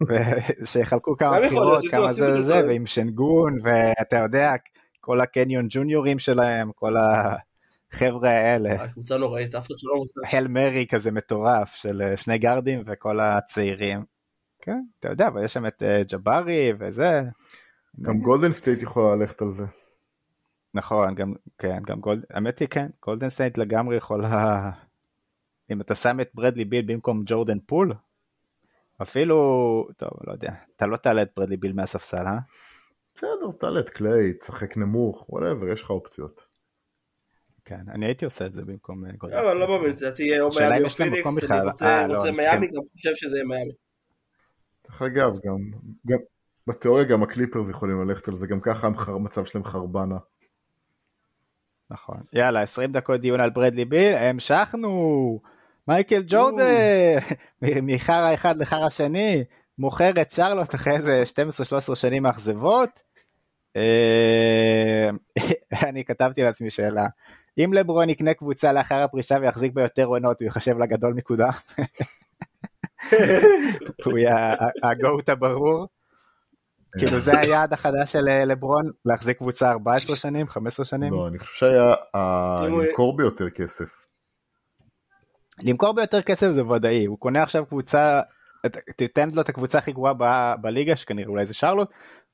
[0.64, 2.68] שיחלקו כמה בחירות, כמה זה סיכוי זה, טוב.
[2.68, 4.52] ועם שנגון, ואתה יודע,
[5.00, 8.72] כל הקניון ג'וניורים שלהם, כל החבר'ה האלה.
[8.72, 10.36] הקבוצה נוראית, אף אחד שלא מוסר.
[10.36, 14.04] הל מרי כזה מטורף של אה, שני גארדים וכל הצעירים.
[14.62, 17.22] כן, אתה יודע, אבל יש שם את אה, ג'בארי וזה.
[18.02, 19.64] גם גולדן סטייט יכולה ללכת על זה.
[20.74, 24.70] נכון, גם, כן, גם גולד, האמת היא כן, גולדן סטייט לגמרי יכולה,
[25.70, 27.92] אם אתה שם את ברדלי ביל במקום ג'ורדן פול,
[29.02, 29.36] אפילו,
[29.96, 32.38] טוב, לא יודע, אתה לא תעלה את ברדלי ביל מהספסל, אה?
[33.14, 36.46] בסדר, תעלה את קליי, תשחק נמוך, whatever, יש לך אופציות.
[37.64, 39.60] כן, אני הייתי עושה את זה במקום אה, גולדן אבל סטייט.
[39.60, 41.60] לא מאמין, זה תהיה או מיאמי או פיניקס, אני.
[41.60, 43.72] רוצה אה, לא, מיאמי, גם חושב שזה יהיה מיאמי.
[44.84, 45.56] דרך אגב, גם,
[46.06, 46.18] גם
[46.66, 50.18] בתיאוריה גם הקליפרס יכולים ללכת על זה, גם ככה המצב שלהם חרבנה.
[51.90, 52.20] נכון.
[52.32, 55.40] יאללה, 20 דקות דיון על ברדלי ביל, המשכנו!
[55.90, 57.18] מייקל ג'ורדן,
[57.82, 59.44] מחרא אחד לחרא שני,
[59.78, 61.24] מוכר את שרלוט אחרי איזה
[61.92, 62.90] 12-13 שנים מאכזבות.
[63.76, 65.10] אה,
[65.88, 67.06] אני כתבתי לעצמי שאלה,
[67.58, 71.50] אם לברון יקנה קבוצה לאחר הפרישה ויחזיק ביותר עונות, הוא ייחשב לגדול מקודם?
[74.04, 75.86] הוא יהיה הגוט הברור?
[76.98, 81.12] כאילו זה היעד החדש של אה, לברון, להחזיק קבוצה 14 שנים, 15 שנים?
[81.12, 81.94] לא, אני חושב שהיה
[82.68, 83.99] למכור ביותר כסף.
[85.62, 88.20] למכור ביותר כסף זה ודאי, הוא קונה עכשיו קבוצה,
[88.96, 91.88] תיתן לו את הקבוצה הכי גרועה ב- בליגה, שכנראה אולי זה שרלוט,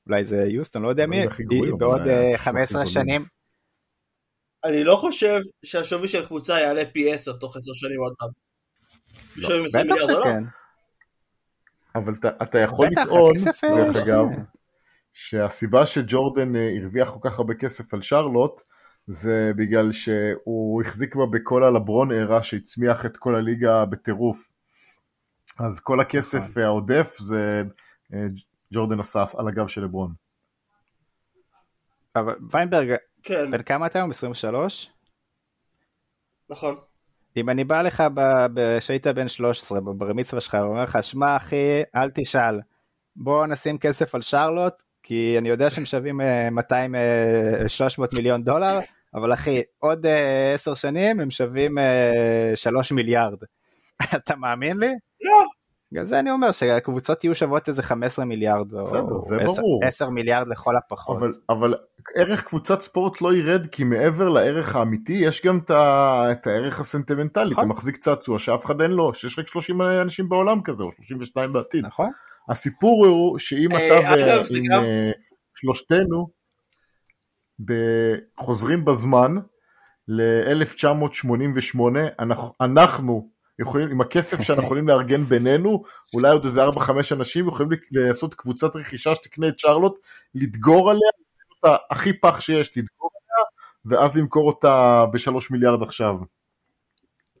[0.07, 1.25] אולי זה יוסטון, לא יודע מי,
[1.77, 3.25] בעוד היה אה, שם 15 הכי שנים,
[4.63, 8.29] אני לא חושב שהשווי של קבוצה יעלה פי 10 תוך 10 שנים עוד פעם.
[9.35, 10.21] לא, שווי 20 בטח?
[10.21, 10.43] שכן,
[11.95, 14.25] אבל אתה, יכול לטעון, הכסף, אה, דרך אגב.
[15.13, 18.61] שהסיבה שג'ורדן אה, הרוויח כל כך הרבה כסף על שרלוט,
[19.07, 24.51] זה בגלל שהוא החזיק בה בכל הלברון ארה שהצמיח את כל הליגה בטירוף.
[25.59, 26.05] אז כל נכון.
[26.05, 27.63] הכסף העודף זה
[28.13, 28.27] אה,
[28.73, 30.13] ג'ורדן עשה על הגב של לברון.
[32.15, 34.09] אבל ויינברג, כן, בן כמה אתה היום?
[34.09, 34.89] 23?
[36.49, 36.75] נכון.
[37.37, 38.03] אם אני בא לך
[38.79, 42.61] כשהיית בן 13 בבר מצווה שלך ואומר לך שמע אחי אל תשאל
[43.15, 48.43] בוא נשים כסף על שרלוט כי אני יודע שהם שווים אה, 200 אה, 300 מיליון
[48.43, 48.79] דולר
[49.17, 53.37] אבל אחי עוד אה, 10 שנים הם שווים אה, 3 מיליארד
[54.15, 54.93] אתה מאמין לי?
[55.21, 55.45] לא.
[55.91, 59.81] בגלל זה אני אומר שהקבוצות יהיו שוות איזה 15 מיליארד בסדר, או זה 10 ברור.
[59.85, 61.17] 10 מיליארד לכל הפחות.
[61.17, 61.75] אבל, אבל
[62.15, 66.79] ערך קבוצת ספורט לא ירד כי מעבר לערך האמיתי יש גם את, ה, את הערך
[66.79, 67.63] הסנטימנטלי, נכון.
[67.63, 71.53] אתה מחזיק צעצוע שאף אחד אין לו, שיש רק 30 אנשים בעולם כזה או 32
[71.53, 71.85] בעתיד.
[71.85, 72.09] נכון?
[72.49, 74.07] הסיפור הוא שאם אה, אתה
[74.69, 75.11] גם- אה,
[75.55, 76.27] שלושתנו
[78.37, 79.35] חוזרים בזמן
[80.07, 81.79] ל-1988,
[82.19, 86.69] אנחנו, אנחנו יכולים, עם הכסף שאנחנו יכולים לארגן בינינו, אולי עוד איזה 4-5
[87.11, 89.99] אנשים יכולים לעשות קבוצת רכישה שתקנה את שרלוט,
[90.35, 91.09] לדגור עליה,
[91.55, 93.45] אותה הכי פח שיש, לדגור עליה,
[93.85, 96.19] ואז למכור אותה בשלוש מיליארד עכשיו.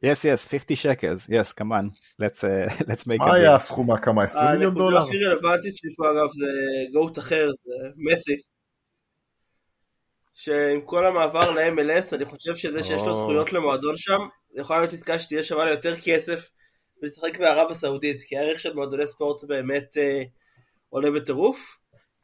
[0.05, 1.85] yes yes 50 שקלס yes come on
[2.21, 3.35] let's uh, let's make a מה deal.
[3.35, 4.23] היה הסכום מהקמה?
[4.23, 5.03] 20 מיליון הנקודה דולר?
[5.03, 6.47] הכי רלוונטית שלי פה אגב זה
[6.93, 8.56] גוט אחר, זה מסי.
[10.39, 13.19] שעם כל המעבר ל-MLS אני חושב שזה שיש לו.
[13.19, 14.19] זכויות למועדון שם,
[14.53, 16.51] זה יכול להיות עסקה שתהיה שווה לו יותר כסף
[17.01, 20.23] ולשחק בערב הסעודית, כי הערך של מועדוני ספורט באמת אה,
[20.89, 21.77] עולה בטירוף.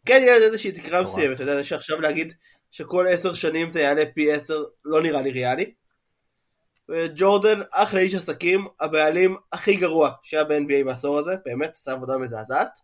[0.06, 1.04] כן יהיה לזה איזושהי תקרה.
[1.04, 2.34] מסוימת, אתה יודע, זה שעכשיו להגיד
[2.72, 5.74] שכל עשר שנים זה יעלה פי עשר לא נראה לי ריאלי.
[6.90, 12.80] וג'ורדן אחלה איש עסקים, הבעלים הכי גרוע שהיה ב-NBA בעשור הזה, באמת עשה עבודה מזעזעת.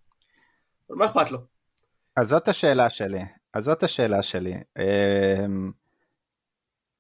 [0.90, 1.38] אבל מה אכפת לו?
[2.16, 3.22] אז זאת השאלה שלי,
[3.54, 4.54] אז זאת השאלה שלי.
[4.80, 5.72] אמ,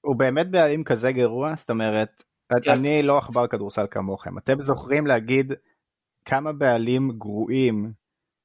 [0.02, 1.54] הוא באמת בעלים כזה גרוע?
[1.56, 2.24] זאת אומרת,
[2.64, 2.72] כן.
[2.72, 4.38] אני לא עכבר כדורסל כמוכם.
[4.38, 5.54] אתם זוכרים להגיד
[6.26, 7.92] כמה בעלים גרועים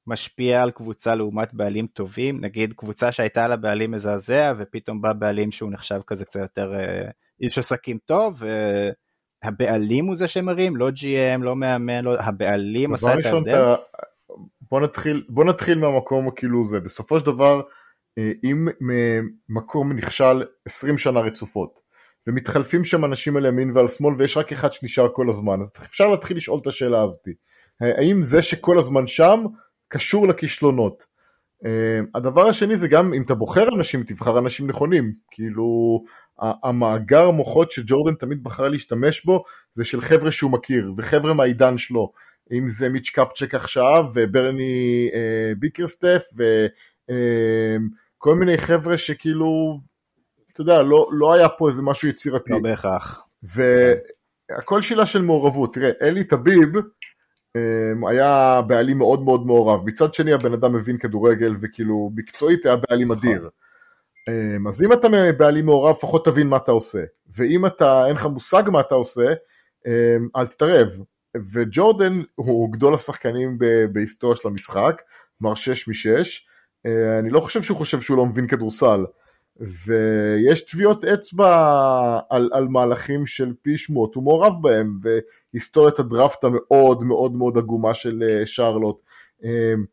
[0.07, 2.41] משפיע על קבוצה לעומת בעלים טובים?
[2.41, 7.09] נגיד קבוצה שהייתה לה בעלים מזעזע ופתאום בא בעלים שהוא נחשב כזה קצת יותר אה,
[7.41, 8.43] איש עסקים טוב.
[9.43, 12.19] והבעלים הוא זה שמרים, לא GM, לא מאמן, לא...
[12.19, 13.73] הבעלים עשה את ההבדל.
[14.71, 17.61] בוא נתחיל, בוא נתחיל מהמקום כאילו זה, בסופו של דבר,
[18.43, 18.67] אם
[19.49, 21.79] מקום נכשל 20 שנה רצופות,
[22.27, 26.07] ומתחלפים שם אנשים על ימין ועל שמאל ויש רק אחד שנשאר כל הזמן אז אפשר
[26.07, 27.33] להתחיל לשאול את השאלה הזאתי
[27.81, 29.45] האם זה שכל הזמן שם
[29.87, 31.05] קשור לכישלונות?
[31.65, 35.13] אה, הדבר השני זה גם אם אתה בוחר אנשים תבחר אנשים נכונים.
[35.31, 36.03] כאילו
[36.39, 39.43] המאגר מוחות שג'ורדן תמיד בחר להשתמש בו
[39.75, 42.11] זה של חבר'ה שהוא מכיר וחבר'ה מהעידן שלו.
[42.51, 46.45] אם זה מיץ' קפצ'ק עכשיו וברני אה, ביקרסטף וכל
[47.09, 47.77] אה,
[48.33, 49.79] מיני חבר'ה שכאילו
[50.53, 52.51] אתה יודע לא, לא היה פה איזה משהו יצירתי.
[52.51, 53.21] לא בהכרח.
[53.43, 56.69] והכל שאלה של מעורבות תראה אלי טביב
[57.55, 59.81] אמ, היה בעלים מאוד מאוד מעורב.
[59.85, 63.29] מצד שני הבן אדם מבין כדורגל וכאילו מקצועית היה בעלים נכון.
[63.29, 63.49] אדיר.
[64.29, 65.07] אמ, אז אם אתה
[65.37, 67.03] בעלים מעורב לפחות תבין מה אתה עושה.
[67.35, 69.33] ואם אתה אין לך מושג מה אתה עושה
[69.87, 70.89] אמ, אל תתערב.
[71.53, 73.57] וג'ורדן הוא גדול השחקנים
[73.91, 75.01] בהיסטוריה של המשחק,
[75.39, 76.25] כלומר 6 מ-6.
[77.19, 79.05] אני לא חושב שהוא חושב שהוא לא מבין כדורסל.
[79.59, 87.03] ויש טביעות אצבע על, על מהלכים של פי שמות, הוא מעורב בהם, והיסטוריית הדראפט המאוד
[87.03, 89.01] מאוד מאוד עגומה של אה, שרלוט,
[89.43, 89.85] אמ,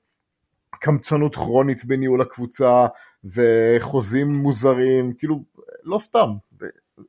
[0.81, 2.87] קמצנות כרונית בניהול הקבוצה,
[3.24, 5.44] וחוזים מוזרים, כאילו,
[5.85, 6.28] לא סתם,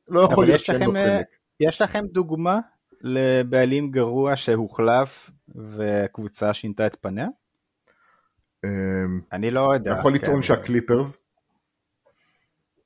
[0.08, 1.26] לא יכול להיות שאין לו אה, חלק.
[1.60, 2.60] יש לכם דוגמה
[3.00, 7.26] לבעלים גרוע שהוחלף וקבוצה שינתה את פניה?
[8.64, 9.92] אמ, אני לא יודע.
[9.92, 10.42] אתה יכול לטעון כן.
[10.42, 11.24] שהקליפרס,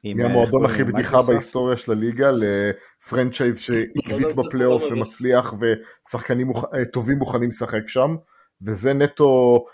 [0.05, 7.89] מהמועדון הכי בדיחה בהיסטוריה של הליגה לפרנצ'ייז שעקבית בפלייאוף ומצליח ושחקנים אה, טובים מוכנים לשחק
[7.89, 8.17] שם
[8.63, 9.65] וזה נטו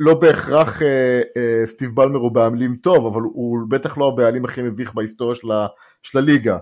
[0.00, 4.62] לא בהכרח אה, אה, סטיב בלמר הוא בעלים טוב אבל הוא בטח לא הבעלים הכי
[4.62, 5.34] מביך בהיסטוריה
[6.02, 6.58] של, הליגה.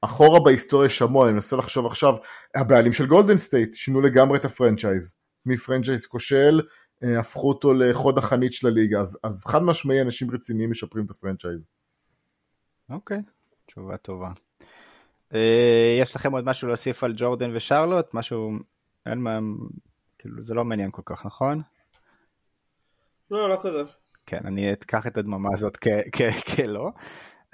[0.00, 2.14] אחורה בהיסטוריה שמע, אני מנסה לחשוב עכשיו,
[2.54, 5.14] הבעלים של גולדן סטייט שינו לגמרי את ה franchise,
[5.46, 6.66] מ franchise כושל אה,
[7.02, 11.15] הפכו אותו לחוד החנית של הליגה, אז, אז חד משמעי אנשים רציניים משפרים את ה
[11.15, 11.68] franchise.
[12.90, 14.30] אוקיי, okay, תשובה טובה.
[15.32, 15.36] Uh,
[16.00, 18.14] יש לכם עוד משהו להוסיף על ג'ורדן ושרלוט?
[18.14, 18.52] משהו,
[19.06, 19.38] אין מה,
[20.18, 21.62] כאילו זה לא מעניין כל כך, נכון?
[23.30, 23.82] לא, לא כזה.
[24.26, 25.76] כן, אני אקח את הדממה הזאת
[26.56, 26.90] כלא.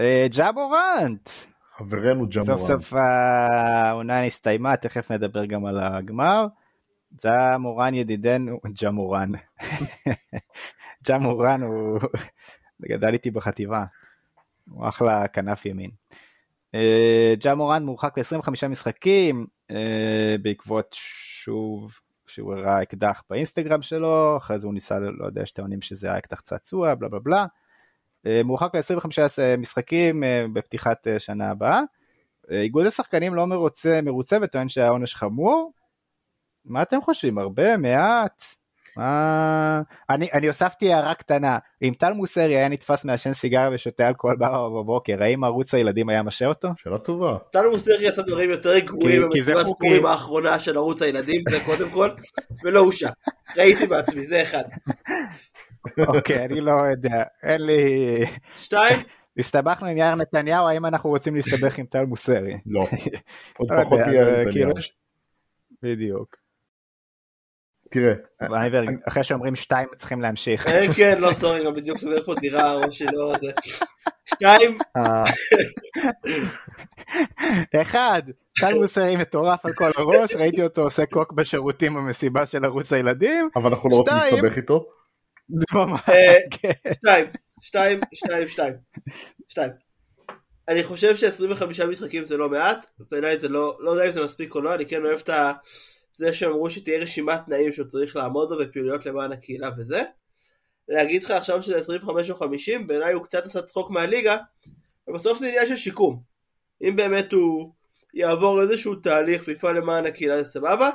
[0.00, 1.31] אה, ג'אבורנט!
[1.74, 2.61] חברנו ג'אבורנט.
[2.61, 6.46] סוף סוף העונה נסתיימה, תכף נדבר גם על הגמר.
[7.25, 9.31] ג'ה מורן ידידנו, ג'ה מורן,
[11.09, 12.01] ג'ה מורן הוא
[12.83, 13.85] גדל איתי בחטיבה,
[14.70, 15.90] הוא אחלה כנף ימין.
[16.75, 21.92] אה, ג'ה מורן מורחק ל-25 משחקים אה, בעקבות שוב
[22.27, 26.18] שהוא הראה אקדח באינסטגרם שלו, אחרי זה הוא ניסה, לא יודע, יש טעונים שזה היה
[26.18, 27.46] אקדח צעצוע, בלה בלה בלה.
[28.27, 29.09] אה, מורחק ל-25
[29.59, 30.22] משחקים
[30.53, 31.81] בפתיחת שנה הבאה.
[32.51, 35.72] איגוד השחקנים לא מרוצה, מרוצה וטוען שהעונש חמור,
[36.64, 37.38] מה אתם חושבים?
[37.38, 37.77] הרבה?
[37.77, 38.44] מעט?
[38.96, 39.83] מה...
[40.11, 44.83] אני, אני הוספתי הערה קטנה, אם טל מוסרי היה נתפס מעשן סיגריה ושותה אלכוהול בארבע
[44.83, 46.68] בבוקר, האם ערוץ הילדים היה משה אותו?
[46.77, 47.38] שאלה טובה.
[47.53, 52.11] טל מוסרי עשה דברים יותר גרועים במסיבת פורים האחרונה של ערוץ הילדים, זה קודם כל,
[52.64, 53.11] ולא הושע.
[53.57, 54.62] ראיתי בעצמי, זה אחד.
[56.09, 57.81] אוקיי, אני לא יודע, אין לי...
[58.57, 58.98] שתיים?
[59.38, 62.59] הסתבכנו עם יאיר נתניהו, האם אנחנו רוצים להסתבך עם טל מוסרי?
[62.66, 62.81] לא,
[63.59, 64.53] עוד לא פחות מיאיר נתניהו.
[64.53, 64.75] כאילו,
[65.83, 66.41] בדיוק.
[67.92, 68.14] תראה.
[69.09, 70.66] אחרי שאומרים שתיים צריכים להמשיך.
[70.66, 73.52] אה, כן, לא, סורי, גם בדיוק סובר פה דירה, או שלא, זה...
[74.24, 74.78] שתיים.
[74.96, 75.24] אה.
[77.81, 78.22] אחד,
[78.61, 83.48] טל מוסרי מטורף על כל הראש, ראיתי אותו עושה קוק בשירותים במסיבה של ערוץ הילדים.
[83.57, 84.87] אבל אנחנו לא רוצים להסתבך איתו.
[86.09, 86.92] אה, כן.
[86.92, 87.26] שתיים,
[87.62, 88.74] שתיים, שתיים, שתיים.
[89.48, 89.70] שתיים.
[90.68, 94.55] אני חושב ש-25 משחקים זה לא מעט, בעיניי זה לא, לא יודע אם זה מספיק
[94.55, 95.52] או לא, אני כן אוהב את ה...
[96.18, 100.03] זה שאמרו שתהיה רשימת תנאים שהוא צריך לעמוד בו ופעילויות למען הקהילה וזה.
[100.88, 104.38] להגיד לך עכשיו שזה 25 או 50, בעיניי הוא קצת עשה צחוק מהליגה,
[105.09, 106.22] ובסוף זה עניין של שיקום.
[106.83, 107.72] אם באמת הוא
[108.14, 110.90] יעבור איזשהו תהליך ויפעל למען הקהילה זה סבבה.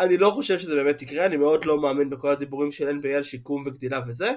[0.00, 3.22] אני לא חושב שזה באמת יקרה, אני מאוד לא מאמין בכל הדיבורים של NBA על
[3.22, 4.32] שיקום וגדילה וזה,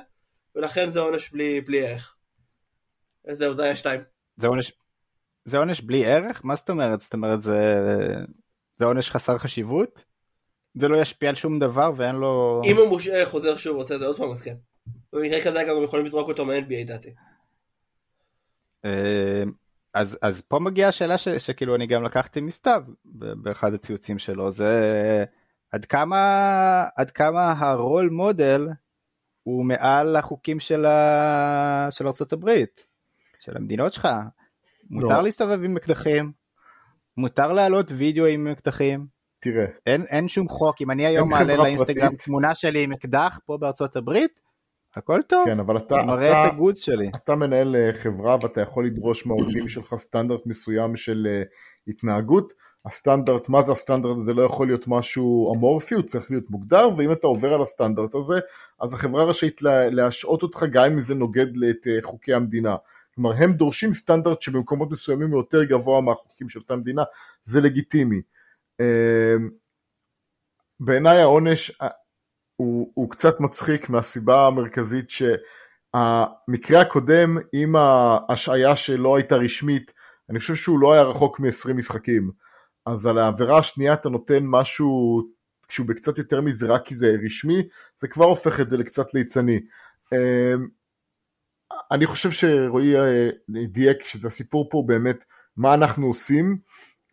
[0.55, 2.15] ולכן זה עונש בלי, בלי ערך.
[3.29, 4.01] זהו, זה היה שתיים.
[4.37, 4.71] זה עונש,
[5.45, 6.41] זה עונש בלי ערך?
[6.43, 7.01] מה זאת אומרת?
[7.01, 7.57] זאת אומרת זה...
[8.79, 10.05] זה עונש חסר חשיבות?
[10.75, 12.61] זה לא ישפיע על שום דבר ואין לו...
[12.65, 14.55] אם הוא מושעה חוזר שוב רוצה את זה עוד פעם אז כן.
[15.13, 17.09] במקרה כזה גם יכולים לזרוק אותו מה-NBA דעתי.
[18.85, 19.43] אה,
[19.93, 22.83] אז, אז פה מגיעה השאלה ש, שכאילו אני גם לקחתי מסתיו
[23.35, 25.25] באחד הציוצים שלו זה
[25.71, 28.67] עד כמה עד כמה הרול מודל
[29.43, 32.49] הוא מעל החוקים של, ה, של ארה"ב
[33.39, 34.07] של המדינות שלך
[34.89, 35.23] מותר לא.
[35.23, 36.31] להסתובב עם אקדחים
[37.17, 39.05] מותר להעלות וידאו עם אקדחים.
[39.39, 39.65] תראה.
[39.85, 42.21] אין, אין שום חוק, אם אני היום מעלה לאינסטגרם פרטית.
[42.21, 44.39] תמונה שלי עם אקדח פה בארצות הברית,
[44.95, 45.45] הכל טוב.
[45.45, 45.95] כן, אבל אתה...
[45.95, 47.09] מראה אתה, את הגוד שלי.
[47.15, 51.43] אתה מנהל אה, חברה ואתה יכול לדרוש מהעובדים שלך סטנדרט מסוים של אה,
[51.87, 52.53] התנהגות.
[52.85, 57.11] הסטנדרט, מה זה הסטנדרט הזה לא יכול להיות משהו אמורפי, הוא צריך להיות מוגדר, ואם
[57.11, 58.39] אתה עובר על הסטנדרט הזה,
[58.81, 59.61] אז החברה רשאית
[59.91, 62.75] להשעות אותך גם אם זה נוגד את אה, חוקי המדינה.
[63.15, 67.03] כלומר, הם דורשים סטנדרט שבמקומות מסוימים הוא יותר גבוה מהחוקים של אותה מדינה,
[67.43, 68.21] זה לגיטימי.
[70.79, 71.71] בעיניי העונש
[72.55, 79.93] הוא, הוא קצת מצחיק מהסיבה המרכזית שהמקרה הקודם עם ההשעיה שלא הייתה רשמית,
[80.29, 82.31] אני חושב שהוא לא היה רחוק מ-20 משחקים.
[82.85, 85.21] אז על העבירה השנייה אתה נותן משהו
[85.67, 89.59] כשהוא בקצת יותר מזה רק כי זה רשמי, זה כבר הופך את זה לקצת ליצני.
[91.91, 93.29] אני חושב שרועי אה,
[93.67, 95.25] דייק שזה הסיפור פה באמת
[95.57, 96.57] מה אנחנו עושים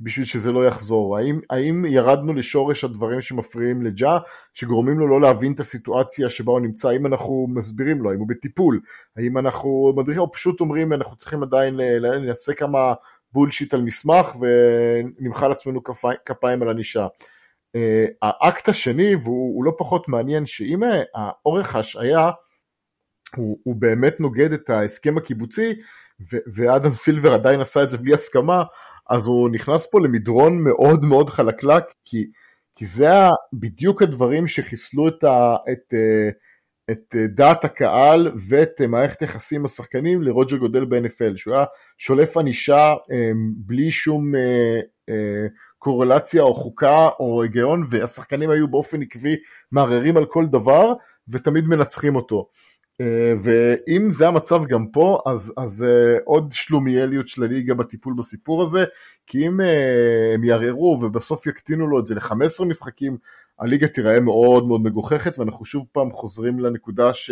[0.01, 1.17] בשביל שזה לא יחזור?
[1.17, 4.19] האם, האם ירדנו לשורש הדברים שמפריעים לג'ה,
[4.55, 8.29] שגורמים לו לא להבין את הסיטואציה שבה הוא נמצא, האם אנחנו מסבירים לו, האם הוא
[8.29, 8.81] בטיפול,
[9.17, 12.93] האם אנחנו מדריכים, או פשוט אומרים אנחנו צריכים עדיין לעשה כמה
[13.33, 17.07] בולשיט על מסמך ונמחא לעצמנו כפיים, כפיים על ענישה.
[17.77, 17.81] Uh,
[18.23, 20.81] האקט השני, והוא לא פחות מעניין, שאם
[21.15, 22.31] האורך ההשעיה
[23.37, 25.75] הוא, הוא באמת נוגד את ההסכם הקיבוצי,
[26.55, 28.63] ואדם סילבר עדיין עשה את זה בלי הסכמה,
[29.11, 32.27] אז הוא נכנס פה למדרון מאוד מאוד חלקלק, כי,
[32.77, 33.09] כי זה
[33.53, 36.29] בדיוק הדברים שחיסלו את, ה, את, אה,
[36.91, 41.65] את אה, דעת הקהל ואת אה, מערכת היחסים השחקנים לרוג'ר גודל ב-NFL, שהוא היה
[41.99, 42.95] שולף ענישה
[43.57, 44.33] בלי שום
[45.79, 49.37] קורלציה או חוקה או היגיון, והשחקנים היו באופן עקבי
[49.73, 50.93] מערערים על כל דבר
[51.29, 52.49] ותמיד מנצחים אותו.
[53.03, 58.63] אה, ואם זה המצב גם פה, אז, אז uh, עוד שלומיאליות של הליגה בטיפול בסיפור
[58.63, 58.85] הזה,
[59.27, 59.65] כי אם uh,
[60.35, 63.17] הם יערערו ובסוף יקטינו לו את זה ל-15 משחקים,
[63.59, 67.31] הליגה תיראה מאוד מאוד מגוחכת, ואנחנו שוב פעם חוזרים לנקודה ש,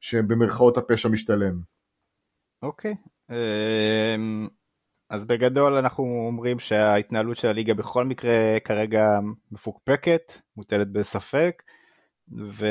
[0.00, 1.60] שבמרכאות הפשע משתלם.
[2.62, 2.94] אוקיי,
[3.30, 3.34] okay.
[3.34, 4.48] אמ,
[5.10, 9.18] אז בגדול אנחנו אומרים שההתנהלות של הליגה בכל מקרה כרגע
[9.52, 11.62] מפוקפקת, מוטלת בספק.
[12.32, 12.66] ו...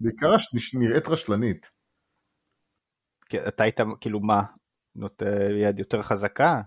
[0.00, 0.34] בעיקר
[0.74, 1.70] נראית רשלנית.
[3.48, 4.42] אתה היית כאילו מה?
[4.96, 5.26] נוטה
[5.62, 6.60] יד יותר חזקה?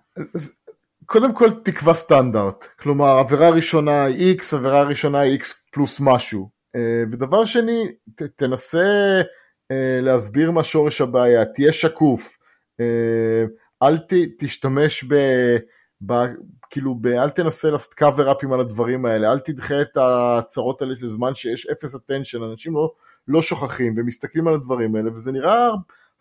[1.06, 6.50] קודם כל תקבע סטנדרט, כלומר עבירה ראשונה X, עבירה ראשונה X פלוס משהו.
[6.76, 9.22] אה, ודבר שני, ת, תנסה
[9.72, 12.38] אה, להסביר מה שורש הבעיה, תהיה שקוף,
[12.80, 13.46] אה,
[13.84, 15.16] אל ת, תשתמש ב...
[16.02, 16.14] ב,
[16.70, 20.96] כאילו, ב, אל תנסה לעשות קאבר אפים על הדברים האלה, אל תדחה את ההצהרות האלה
[20.96, 22.92] של זמן שיש אפס אטנשן, אנשים לא,
[23.28, 25.70] לא שוכחים ומסתכלים על הדברים האלה, וזה נראה,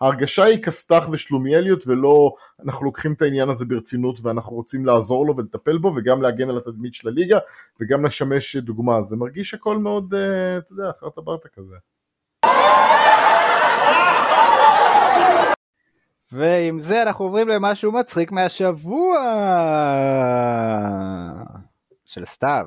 [0.00, 5.36] ההרגשה היא כסת"ח ושלומיאליות, ולא אנחנו לוקחים את העניין הזה ברצינות ואנחנו רוצים לעזור לו
[5.36, 7.38] ולטפל בו, וגם להגן על התדמית של הליגה,
[7.80, 11.74] וגם לשמש דוגמה, זה מרגיש הכל מאוד, אה, אתה יודע, אחרת ברטה כזה.
[16.34, 19.18] ועם זה אנחנו עוברים למשהו מצחיק מהשבוע
[22.04, 22.66] של סתיו.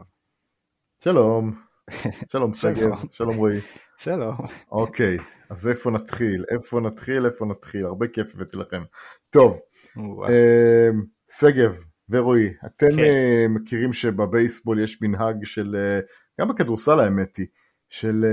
[1.03, 1.61] שלום.
[2.31, 3.59] שלום סגר, שלום רועי.
[3.97, 4.35] שלום.
[4.71, 5.17] אוקיי,
[5.49, 6.45] אז איפה נתחיל?
[6.51, 7.25] איפה נתחיל?
[7.25, 7.85] איפה נתחיל?
[7.85, 8.83] הרבה כיף הבאתי לכם.
[9.29, 9.59] טוב,
[9.97, 11.03] אמ,
[11.39, 11.77] שגב
[12.09, 12.99] ורועי, אתם כן.
[12.99, 15.99] אה, מכירים שבבייסבול יש מנהג של, אה,
[16.41, 17.47] גם בכדורסל האמת היא,
[17.89, 18.25] של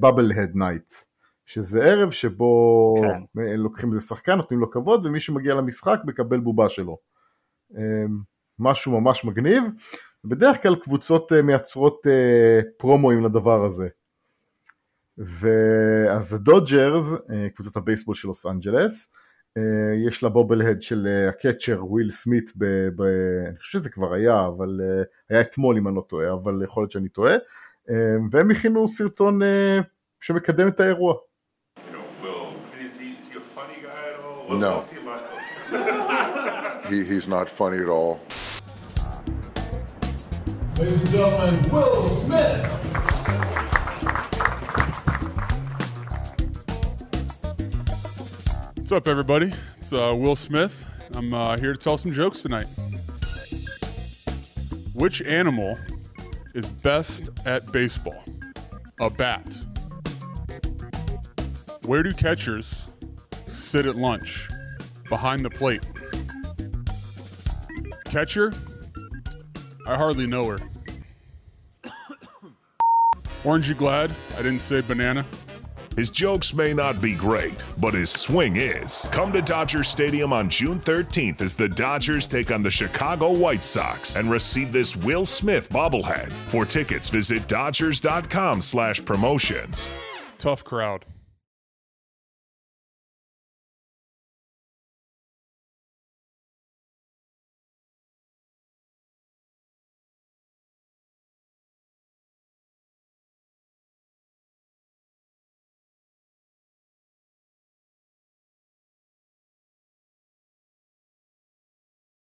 [0.00, 1.12] bobblehead nights.
[1.48, 3.40] שזה ערב שבו כן.
[3.56, 6.98] לוקחים איזה שחקן, נותנים לו כבוד, ומי שמגיע למשחק מקבל בובה שלו.
[7.76, 8.18] אמ,
[8.58, 9.64] משהו ממש מגניב.
[10.24, 13.88] בדרך כלל קבוצות אה, מייצרות אה, פרומואים לדבר הזה.
[15.18, 19.12] ואז הדודג'רס, אה, קבוצת הבייסבול של לוס אנג'לס,
[20.06, 22.64] יש לה bobblehead של ה catcher וויל סמית, ב,
[22.96, 23.02] ב,
[23.48, 24.80] אני חושב שזה כבר היה, אבל
[25.30, 27.34] היה אתמול אם אני לא טועה, אבל יכול להיות שאני טועה,
[28.30, 29.40] והם הכינו סרטון
[30.20, 31.14] שמקדם את האירוע.
[34.50, 34.84] No.
[36.88, 38.20] he, he's not funny at all.
[40.78, 42.64] Ladies and gentlemen, Will Smith.
[48.76, 49.52] What's up, everybody?
[49.78, 50.86] It's uh, Will Smith.
[51.14, 52.66] I'm uh, here to tell some jokes tonight.
[54.94, 55.78] Which animal
[56.54, 58.24] is best at baseball?
[59.00, 59.56] A bat.
[61.84, 62.88] Where do catchers
[63.68, 64.48] sit at lunch
[65.10, 65.84] behind the plate.
[68.06, 68.50] Catcher?
[69.86, 70.58] I hardly know her.
[73.44, 75.26] Orange, you glad I didn't say banana?
[75.96, 79.06] His jokes may not be great, but his swing is.
[79.12, 83.62] Come to Dodger Stadium on June 13th as the Dodgers take on the Chicago White
[83.62, 86.32] Sox and receive this Will Smith bobblehead.
[86.46, 89.90] For tickets, visit dodgers.com slash promotions.
[90.38, 91.04] Tough crowd.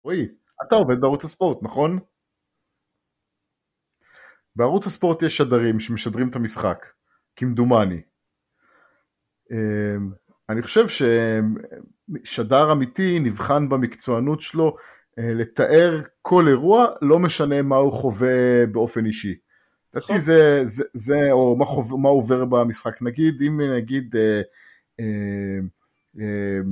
[0.04, 0.28] רועי,
[0.68, 2.00] אתה עובד בערוץ הספורט, נכון?
[4.56, 6.86] בערוץ הספורט יש שדרים שמשדרים את המשחק,
[7.36, 8.02] כמדומני.
[9.52, 10.12] אמ,
[10.50, 10.86] אני חושב
[12.24, 14.76] ששדר אמיתי נבחן במקצוענות שלו
[15.20, 19.36] אה, לתאר כל אירוע, לא משנה מה הוא חווה באופן אישי.
[19.94, 23.02] לדעתי זה, זה, זה, או מה, חוב, מה עובר במשחק.
[23.02, 24.42] נגיד, אם נגיד אה,
[25.00, 25.60] אה,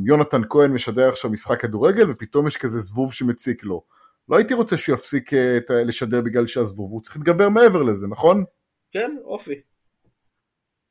[0.06, 3.84] יונתן כהן משדר עכשיו משחק כדורגל ופתאום יש כזה זבוב שמציק לו.
[4.30, 8.44] לא הייתי רוצה שהוא יפסיק אה, לשדר בגלל שהזבוב, הוא צריך להתגבר מעבר לזה, נכון?
[8.92, 9.62] כן, אופי.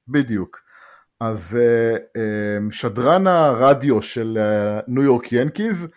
[0.08, 0.60] בדיוק.
[1.20, 4.38] אז uh, um, שדרן הרדיו של
[4.88, 5.92] ניו יורק ינקיז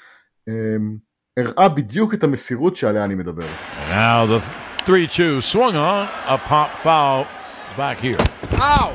[1.37, 3.47] הראה בדיוק את המסירות שעליה אני מדבר.
[3.89, 4.41] Now the
[4.85, 4.89] 3-2
[5.53, 7.25] swung on, a pop foul
[7.77, 8.17] back here.
[8.59, 8.91] Ow!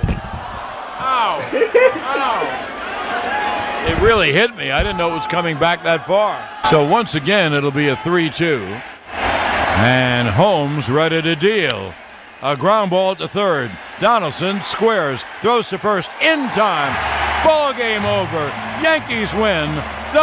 [1.00, 1.40] Ow!
[2.14, 2.74] Ow!
[3.86, 4.70] It really hit me.
[4.70, 6.42] I didn't know it was coming back that far.
[6.70, 8.60] So once again, it'll be a 3-2.
[9.12, 11.94] And Holmes ready to deal.
[12.42, 13.70] A ground ball the third.
[14.00, 16.94] Donaldson squares, throws to first in time.
[17.44, 18.52] Ball game over.
[18.82, 19.74] Yankees win.
[20.12, 20.18] The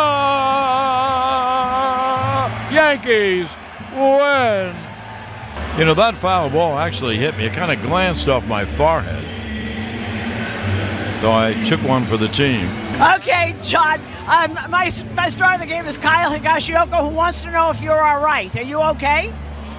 [2.74, 3.56] Yankees
[3.94, 4.76] win.
[5.78, 7.46] You know, that foul ball actually hit me.
[7.46, 9.24] It kind of glanced off my forehead.
[11.22, 12.70] So I took one for the team.
[12.96, 14.00] Okay, John.
[14.28, 17.82] Um, my best star of the game is Kyle Higashioka, who wants to know if
[17.82, 18.56] you're all right.
[18.56, 19.34] Are you okay?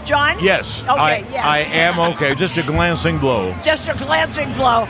[0.05, 0.37] John?
[0.39, 0.83] Yes.
[0.83, 1.45] Okay, I, yes.
[1.45, 2.35] I am okay.
[2.35, 3.57] Just a glancing blow.
[3.63, 4.87] Just a glancing blow.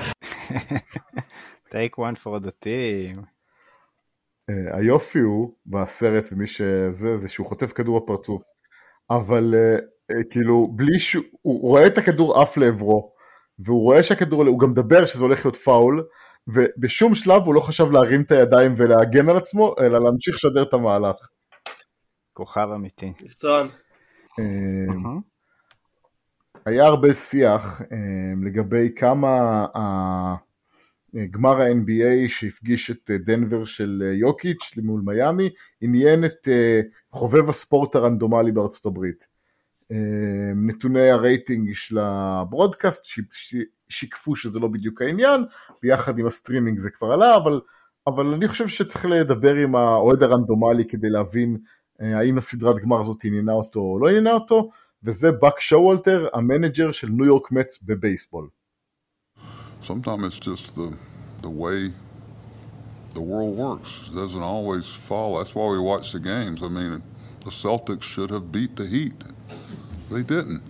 [1.72, 3.26] take one for the team.
[4.50, 8.42] Uh, היופי הוא בסרט ומי שזה זה שהוא חוטף כדור בפרצוף
[9.10, 9.80] אבל uh,
[10.12, 13.12] uh, כאילו בלי שהוא הוא רואה את הכדור עף לעברו
[13.58, 16.06] והוא רואה שהכדור הוא גם מדבר שזה הולך להיות פאול
[16.48, 20.74] ובשום שלב הוא לא חשב להרים את הידיים ולהגן על עצמו אלא להמשיך לשדר את
[20.74, 21.16] המהלך.
[22.32, 23.12] כוכב אמיתי.
[23.24, 23.66] מקצוען.
[23.66, 24.92] Uh,
[26.66, 27.84] היה הרבה שיח uh,
[28.44, 29.66] לגבי כמה
[31.30, 36.48] גמר ה-NBA שהפגיש את דנבר של יוקיץ' מול מיאמי, עניין את
[37.12, 39.26] חובב הספורט הרנדומלי בארצות הברית.
[40.56, 43.04] נתוני הרייטינג של ה broadcast
[43.88, 45.44] שיקפו שזה לא בדיוק העניין,
[45.82, 47.60] ביחד עם הסטרימינג זה כבר עלה, אבל,
[48.06, 51.58] אבל אני חושב שצריך לדבר עם האוהד הרנדומלי כדי להבין
[52.00, 54.70] האם הסדרת גמר הזאת עניינה אותו או לא עניינה אותו,
[55.02, 58.48] וזה באק שואלטר, ה manager של ניו יורק מצ בבייסבול.
[63.16, 63.90] The world works.
[64.08, 65.38] It doesn't always follow.
[65.38, 66.62] That's why we watch the games.
[66.62, 67.02] I mean,
[67.46, 69.18] the Celtics should have beat the Heat.
[70.10, 70.62] They didn't.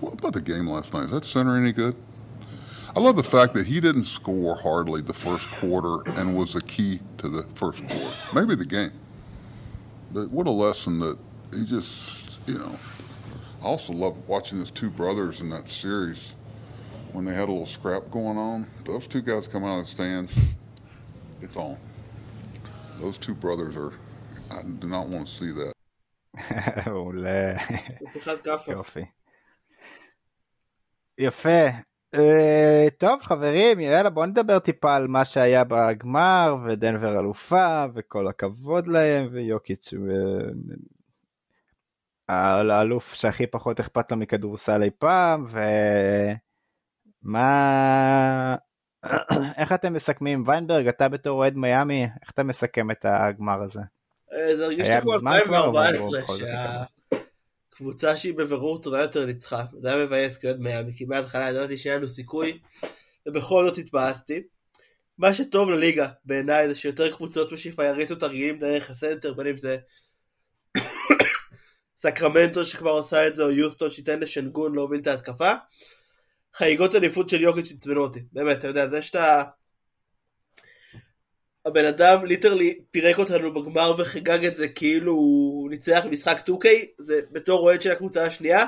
[0.00, 1.04] What about the game last night?
[1.04, 1.96] Is that center any good?
[2.95, 6.61] I love the fact that he didn't score hardly the first quarter and was the
[6.61, 8.15] key to the first quarter.
[8.33, 8.91] Maybe the game.
[10.11, 11.17] But what a lesson that
[11.53, 12.75] he just, you know.
[13.61, 16.33] I also love watching his two brothers in that series
[17.11, 18.67] when they had a little scrap going on.
[18.85, 20.33] Those two guys come out of the stands,
[21.41, 21.77] it's on.
[22.99, 23.93] Those two brothers are,
[24.51, 25.73] I do not want to see that.
[26.85, 27.53] מעולה.
[28.11, 28.71] פתיחת כאפה.
[28.71, 29.05] יופי.
[31.17, 31.67] יפה.
[32.14, 38.86] Uh, טוב חברים יאללה בוא נדבר טיפה על מה שהיה בגמר ודנבר אלופה וכל הכבוד
[38.86, 39.94] להם ויוקיץ'
[42.28, 45.46] האלוף שהכי פחות אכפת לו מכדורסל אי פעם
[47.24, 48.56] ומה
[49.58, 53.80] איך אתם מסכמים ויינברג אתה בתור אוהד מיאמי איך אתה מסכם את הגמר הזה.
[54.52, 56.20] זה הרגיש לי כמו 2014
[57.74, 61.96] שהקבוצה שהיא בבירור טובה יותר ניצחה זה היה מבאס כאוהד מיאמי כי מההתחלה ידעתי שהיה
[61.96, 62.58] לנו סיכוי
[63.26, 64.42] ובכל זאת התבאסתי.
[65.18, 69.76] מה שטוב לליגה בעיניי זה שיותר קבוצות בשאיפה יריצו תרגילים דרך הסנטר בין אם זה
[72.02, 75.52] סקרמנטו שכבר עושה את זה, או יוסטון שייתן לשנגון להוביל את ההתקפה.
[76.54, 79.42] חגיגות אליפות של יוקיץ' עצבנו אותי, באמת, אתה יודע, זה שאתה...
[81.66, 86.66] הבן אדם ליטרלי פירק אותנו בגמר וחגג את זה כאילו הוא ניצח משחק 2K,
[86.98, 88.66] זה בתור אוהד של הקבוצה השנייה,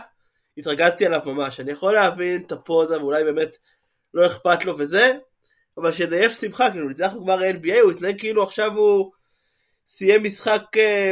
[0.58, 1.60] התרגזתי עליו ממש.
[1.60, 3.56] אני יכול להבין את הפוזה ואולי באמת
[4.14, 5.12] לא אכפת לו וזה,
[5.78, 9.12] אבל שזה יהיה שמחה, כאילו ניצח בגמר NBA, הוא התנהג כאילו עכשיו הוא
[9.88, 10.62] סיים משחק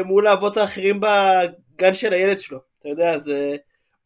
[0.04, 2.58] מול האבות האחרים בגן של הילד שלו.
[2.80, 3.56] אתה יודע, זה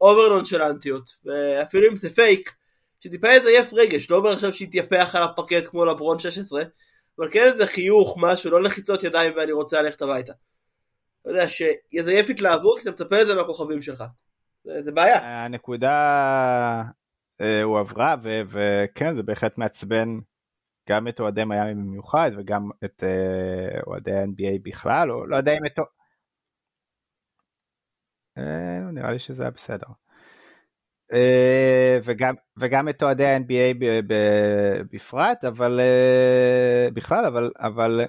[0.01, 2.53] אוברלון של אנטיות, ואפילו אם זה פייק,
[3.01, 6.62] שטיפה יזייף רגש, לא אומר עכשיו שיתייפח על הפרקט כמו לברון 16,
[7.19, 10.33] אבל כן איזה חיוך, משהו, לא לחיצות ידיים ואני רוצה ללכת הביתה.
[11.23, 14.05] אתה יודע, שיזייף התלהבות, כי אתה מצפה לזה מהכוכבים שלך.
[14.64, 15.45] זה, זה בעיה.
[15.45, 15.93] הנקודה
[17.41, 20.19] אה, הועברה, וכן, זה בהחלט מעצבן
[20.89, 25.66] גם את אוהדי מיאמי במיוחד, וגם את אה, אוהדי ה-NBA בכלל, או לא יודע אם
[25.66, 25.79] את...
[28.39, 29.87] אה, נראה לי שזה היה בסדר.
[31.12, 33.80] אה, וגם, וגם את אוהדי ה-NBA
[34.90, 38.00] בפרט, אבל אה, בכלל, אבל, אבל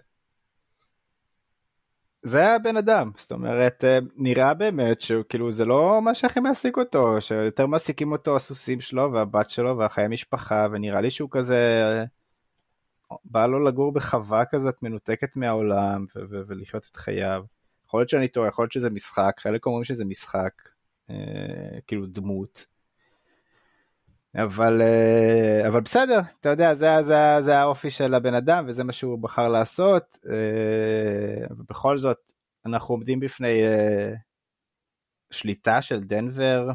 [2.24, 3.84] זה היה בן אדם, זאת אומרת,
[4.16, 9.12] נראה באמת שהוא כאילו זה לא מה שהכי מעסיק אותו, שיותר מעסיקים אותו הסוסים שלו
[9.14, 11.58] והבת שלו והחיי משפחה, ונראה לי שהוא כזה,
[13.26, 17.44] בא לו לגור בחווה כזאת מנותקת מהעולם ולחיות את חייו.
[17.86, 20.54] יכול להיות שאני טועה, יכול להיות שזה משחק, חלק אומרים שזה משחק,
[21.10, 21.16] אה,
[21.88, 22.66] כאילו דמות.
[24.36, 28.94] אבל, אה, אבל בסדר, אתה יודע, זה, זה, זה האופי של הבן אדם וזה מה
[28.94, 30.18] שהוא בחר לעשות.
[30.30, 32.34] אה, ובכל זאת,
[32.66, 34.14] אנחנו עומדים בפני אה,
[35.32, 36.70] שליטה של דנבר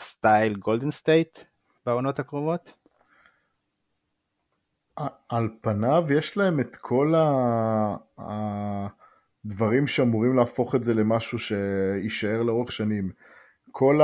[0.00, 1.38] style גולדן סטייט
[1.86, 2.72] בעונות הקרובות.
[5.28, 7.14] על פניו יש להם את כל
[9.44, 13.10] הדברים שאמורים להפוך את זה למשהו שיישאר לאורך שנים.
[13.70, 14.00] כל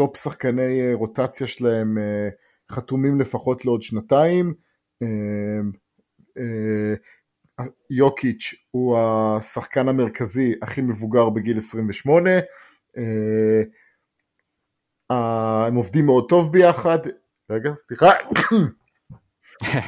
[0.00, 2.28] ה top שחקני אה, רוטציה שלהם אה,
[2.70, 4.54] חתומים לפחות לעוד שנתיים.
[5.02, 5.60] אה,
[7.90, 12.30] יוקיץ' הוא השחקן המרכזי הכי מבוגר בגיל 28.
[15.10, 16.98] הם עובדים מאוד טוב ביחד.
[17.50, 18.10] רגע, סליחה.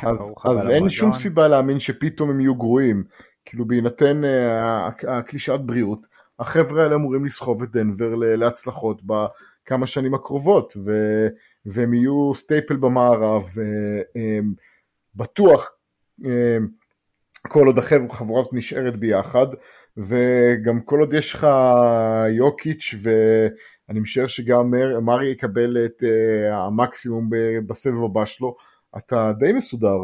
[0.10, 3.04] אז, אז אין שום סיבה להאמין שפתאום הם יהיו גרועים.
[3.44, 4.22] כאילו בהינתן
[5.08, 6.06] הקלישאת בריאות,
[6.38, 9.02] החבר'ה האלה אמורים לסחוב את דנבר להצלחות
[9.64, 10.92] בכמה שנים הקרובות, ו,
[11.66, 13.48] והם יהיו סטייפל במערב,
[15.14, 15.70] בטוח
[17.48, 19.46] כל עוד החבורה הזאת נשארת ביחד,
[19.96, 21.46] וגם כל עוד יש לך
[22.30, 24.70] יוקיץ' ואני משער שגם
[25.02, 26.02] מרי יקבל את
[26.52, 27.30] המקסימום
[27.66, 28.56] בסבב הבא שלו,
[28.96, 29.98] אתה די מסודר.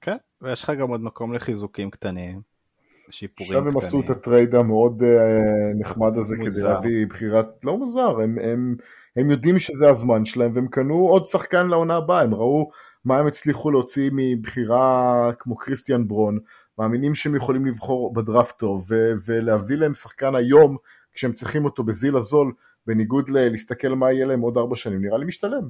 [0.00, 2.55] כן, ויש לך גם עוד מקום לחיזוקים קטנים.
[3.10, 3.68] שיפורים קטנים.
[3.68, 5.06] עכשיו הם עשו את ה trade המאוד uh,
[5.78, 6.50] נחמד הזה מוזר.
[6.50, 8.76] כדי להביא בחירת, לא מוזר, הם, הם,
[9.16, 12.70] הם יודעים שזה הזמן שלהם והם קנו עוד שחקן לעונה הבאה, הם ראו
[13.04, 16.38] מה הם הצליחו להוציא מבחירה כמו קריסטיאן ברון,
[16.78, 18.88] מאמינים שהם יכולים לבחור בדראפט טוב
[19.26, 20.76] ולהביא להם שחקן היום
[21.12, 22.52] כשהם צריכים אותו בזיל הזול,
[22.86, 25.68] בניגוד ללהסתכל מה יהיה להם עוד ארבע שנים, נראה לי משתלם.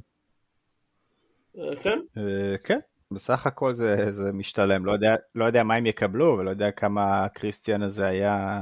[1.82, 1.98] כן.
[2.16, 2.78] אה, כן,
[3.12, 7.24] בסך הכל זה, זה משתלם, לא יודע, לא יודע מה הם יקבלו ולא יודע כמה
[7.24, 8.60] הקריסטיאן הזה היה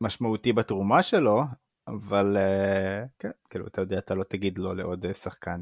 [0.00, 1.42] משמעותי בתרומה שלו,
[1.88, 5.60] אבל אה, כן, כאילו אתה יודע, אתה לא תגיד לא לעוד אה, שחקן.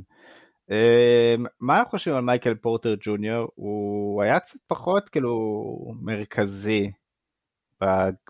[1.61, 3.49] מה אנחנו חושבים על מייקל פורטר ג'וניור?
[3.55, 5.35] הוא היה קצת פחות כאילו
[6.03, 6.91] מרכזי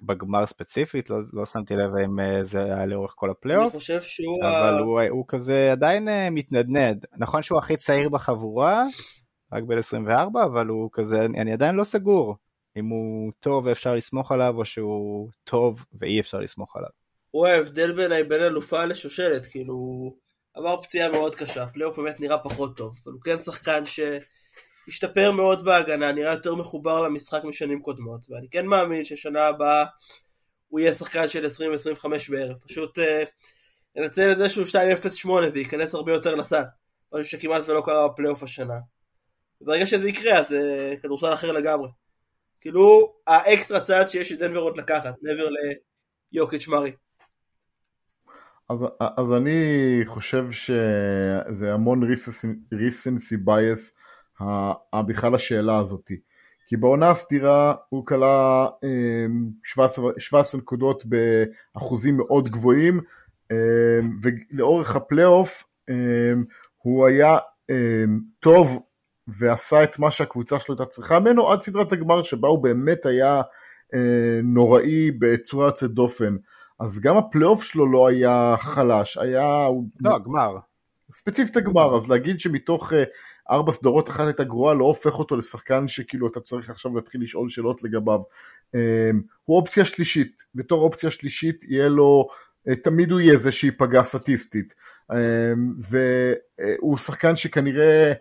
[0.02, 3.72] בגמר ספציפית, לא, לא שמתי לב אם אה, זה היה לאורך כל הפלייאוף.
[3.72, 4.44] אני חושב שהוא...
[4.44, 4.80] אבל ה...
[4.80, 7.06] הוא, הוא כזה עדיין אה, מתנדנד.
[7.16, 8.84] נכון שהוא הכי צעיר בחבורה,
[9.52, 12.36] רק בן 24, אבל הוא כזה, אני עדיין לא סגור
[12.76, 16.90] אם הוא טוב ואפשר לסמוך עליו, או שהוא טוב ואי אפשר לסמוך עליו.
[17.30, 19.74] הוא ההבדל בעיניי בין אלופה לשושלת, כאילו,
[20.54, 24.00] עבר פציעה מאוד קשה, פלייאוף באמת נראה פחות טוב, אבל הוא כן שחקן ש...
[24.88, 29.84] השתפר מאוד בהגנה, נראה יותר מחובר למשחק משנים קודמות, ואני כן מאמין ששנה הבאה
[30.68, 33.24] הוא יהיה שחקן של 20-25 בערב, פשוט אה,
[33.96, 34.66] ננצל את זה שהוא
[35.26, 36.62] 2-0-8 וייכנס הרבה יותר לסל,
[37.14, 38.78] משהו שכמעט ולא קרה בפלייאוף השנה.
[39.60, 41.88] וברגע שזה יקרה אז אה, כדורסל אחר לגמרי.
[42.60, 45.48] כאילו האקסטרה צעד שיש לדנבר עוד לקחת, מעבר
[46.32, 46.92] ליוקיץ' מרי.
[48.70, 48.84] אז,
[49.16, 52.02] אז אני חושב שזה המון
[52.72, 53.96] recency bias
[55.06, 56.20] בכלל השאלה הזאתי.
[56.66, 58.66] כי בעונה הסדירה הוא קלע
[59.64, 63.00] 17, אמ, 17 נקודות באחוזים מאוד גבוהים,
[63.50, 63.56] אמ,
[64.22, 66.44] ולאורך הפלייאוף אמ,
[66.76, 67.38] הוא היה
[68.40, 68.82] טוב
[69.28, 73.42] ועשה את מה שהקבוצה שלו הייתה צריכה ממנו עד סדרת הגמר שבה הוא באמת היה
[74.42, 76.36] נוראי בצורה יוצאת דופן.
[76.80, 79.66] אז גם הפלייאוף שלו לא היה חלש, היה...
[80.00, 80.56] לא, גמר.
[81.12, 82.92] ספציפית הגמר, אז להגיד שמתוך
[83.50, 87.48] ארבע סדרות אחת הייתה גרועה לא הופך אותו לשחקן שכאילו אתה צריך עכשיו להתחיל לשאול
[87.48, 88.20] שאלות לגביו.
[88.74, 88.80] אמ,
[89.44, 92.28] הוא אופציה שלישית, בתור אופציה שלישית יהיה לו,
[92.68, 94.74] אה, תמיד הוא יהיה זה שייפגע סטטיסטית.
[95.12, 98.12] אמ, והוא שחקן שכנראה אה,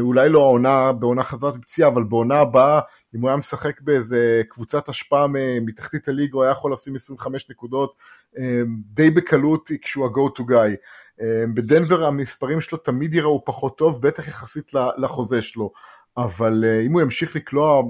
[0.00, 2.80] אולי לא העונה בעונה חזרת בפציעה, אבל בעונה הבאה,
[3.14, 5.26] אם הוא היה משחק באיזה קבוצת השפעה
[5.60, 7.96] מתחתית הליגה, הוא היה יכול לשים 25 נקודות
[8.38, 10.76] אמ, די בקלות כשהוא ה-go to guy.
[11.20, 15.72] אמ, בדנבר המספרים שלו תמיד יראו פחות טוב, בטח יחסית לחוזה שלו,
[16.16, 17.82] אבל אה, אם הוא ימשיך לקלוע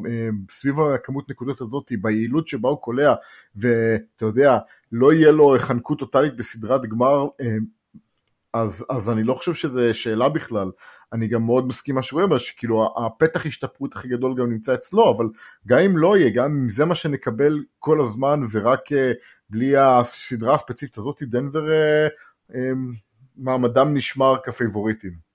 [0.50, 3.14] סביב הכמות נקודות הזאת, ביעילות שבה הוא קולע,
[3.56, 4.58] ואתה יודע,
[4.92, 7.26] לא יהיה לו חנקות טוטאלית בסדרת גמר,
[8.52, 10.70] אז, אז אני לא חושב שזה שאלה בכלל.
[11.12, 15.16] אני גם מאוד מסכים מה שהוא אומר, שכאילו הפתח השתפרות הכי גדול גם נמצא אצלו,
[15.16, 15.26] אבל
[15.66, 19.12] גם אם לא יהיה, גם אם זה מה שנקבל כל הזמן ורק אה,
[19.50, 22.06] בלי הסדרה הספציפית הזאת, דנבר אה,
[22.54, 22.70] אה,
[23.36, 25.32] מעמדם נשמר כפייבוריטים.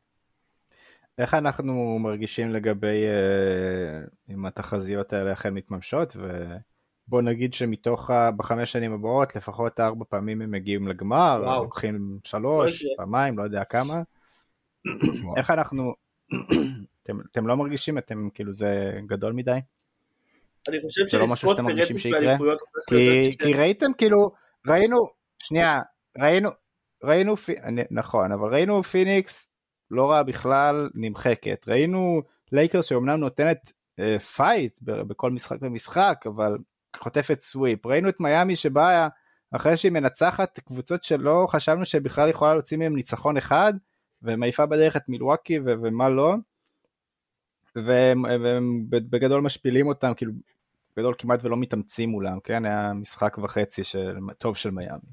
[1.18, 3.04] איך אנחנו מרגישים לגבי
[4.30, 6.16] אם התחזיות האלה אכן מתממשות,
[7.08, 11.64] ובוא נגיד שמתוך, בחמש שנים הבאות, לפחות ארבע פעמים הם מגיעים לגמר, וואו.
[11.64, 14.02] לוקחים שלוש, פעמיים, לא יודע כמה.
[15.38, 15.94] איך אנחנו,
[17.04, 19.60] אתם, אתם לא מרגישים, אתם כאילו זה גדול מדי?
[20.70, 24.32] אני חושב לא שלזכות ברצף באליפויות הופך להיות כי ראיתם כאילו,
[24.68, 24.98] ראינו,
[25.44, 25.82] שנייה,
[26.18, 26.50] ראינו,
[27.04, 27.36] ראינו,
[27.92, 29.52] נכון, אבל ראינו פיניקס
[29.92, 31.66] לא רע בכלל, נמחקת.
[31.68, 36.58] ראינו לייקרס שאומנם נותנת אה, fight בכל משחק ומשחק, אבל
[36.96, 37.86] חוטפת sweep.
[37.86, 39.08] ראינו את מיאמי שבאה
[39.52, 43.74] אחרי שהיא מנצחת קבוצות שלא חשבנו שבכלל יכולה להוציא מהם ניצחון אחד,
[44.22, 46.36] ומעיפה בדרך את מילווקי ו- ומה לא.
[47.76, 50.34] והם, והם בגדול משפילים אותם, כאילו,
[50.98, 52.66] בגדול כמעט ולא מתאמצים מולם, כן?
[52.66, 55.12] היה משחק וחצי של, טוב של מיאמי.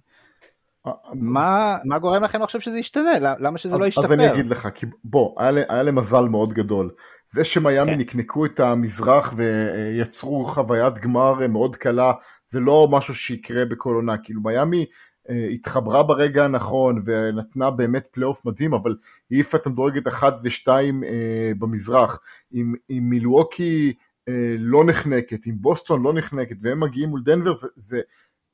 [1.14, 3.10] מה, מה גורם לכם לחשוב שזה ישתנה?
[3.38, 4.04] למה שזה אז, לא ישתפר?
[4.04, 6.90] אז אני אגיד לך, כי בוא, היה, היה להם מזל מאוד גדול.
[7.28, 7.98] זה שמיאמי כן.
[7.98, 12.12] נקנקו את המזרח ויצרו חוויית גמר מאוד קלה,
[12.46, 14.16] זה לא משהו שיקרה בכל עונה.
[14.16, 14.86] כאילו מיאמי
[15.30, 18.96] אה, התחברה ברגע הנכון ונתנה באמת פלייאוף מדהים, אבל
[19.30, 22.20] היא העיפה את המדורגת 1 ו-2 אה, במזרח.
[22.52, 23.92] עם, עם מילווקי
[24.28, 28.00] אה, לא נחנקת, עם בוסטון לא נחנקת, והם מגיעים מול דנבר, זה, זה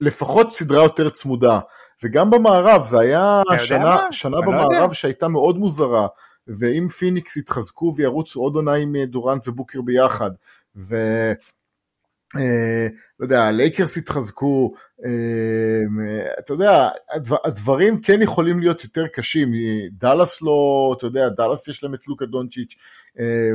[0.01, 1.61] לפחות סדרה יותר צמודה.
[2.03, 6.07] וגם במערב, זה היה שנה, שנה לא במערב שהייתה מאוד מוזרה,
[6.49, 10.31] ואם פיניקס יתחזקו וירוצו עוד עונה עם דורנט ובוקר ביחד,
[10.77, 10.97] ו...
[12.37, 12.87] אה,
[13.21, 14.73] לא יודע, הלייקרס התחזקו,
[15.05, 16.89] אה, אתה יודע,
[17.45, 19.53] הדברים כן יכולים להיות יותר קשים,
[19.93, 22.75] דאלאס לא, אתה יודע, דאלאס יש להם את לוקה דונצ'יץ',
[23.21, 23.51] אה,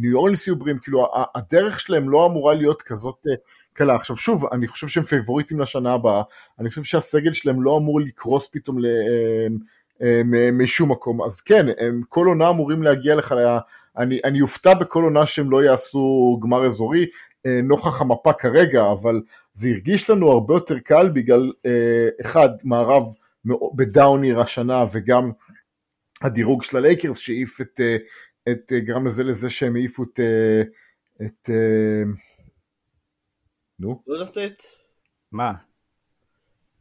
[0.00, 3.26] ניו אורלס יהיו בריאים, כאילו הדרך שלהם לא אמורה להיות כזאת
[3.76, 3.94] קלה.
[3.94, 6.22] עכשיו שוב, אני חושב שהם פייבוריטים לשנה הבאה,
[6.58, 8.86] אני חושב שהסגל שלהם לא אמור לקרוס פתאום ל...
[10.52, 13.34] משום מקום, אז כן, הם כל עונה אמורים להגיע לך,
[13.98, 17.06] אני, אני אופתע בכל עונה שהם לא יעשו גמר אזורי,
[17.46, 19.20] אה, נוכח המפה כרגע, אבל
[19.54, 23.02] זה הרגיש לנו הרבה יותר קל בגלל, אה, אחד, מערב
[23.76, 25.30] בדאוניר השנה וגם
[26.22, 27.96] הדירוג של הלייקרס שהעיף את, אה,
[28.48, 30.20] את גרם לזה לזה שהם העיפו את,
[31.22, 31.50] את
[33.78, 34.02] נו?
[34.06, 34.62] לא לתת.
[35.32, 35.52] מה?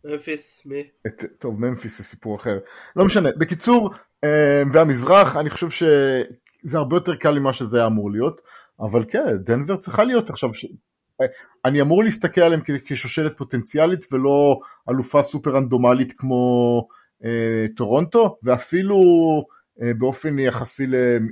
[0.05, 0.83] ממפיס, מי?
[1.07, 2.59] את, טוב, ממפיס זה סיפור אחר.
[2.95, 3.29] לא משנה.
[3.37, 3.93] בקיצור,
[4.73, 8.41] והמזרח, אני חושב שזה הרבה יותר קל ממה שזה היה אמור להיות.
[8.79, 10.65] אבל כן, דנבר צריכה להיות עכשיו, ש...
[11.65, 16.87] אני אמור להסתכל עליהם כשושלת פוטנציאלית ולא אלופה סופר רנדומלית כמו
[17.25, 18.97] אה, טורונטו, ואפילו
[19.81, 20.87] אה, באופן יחסי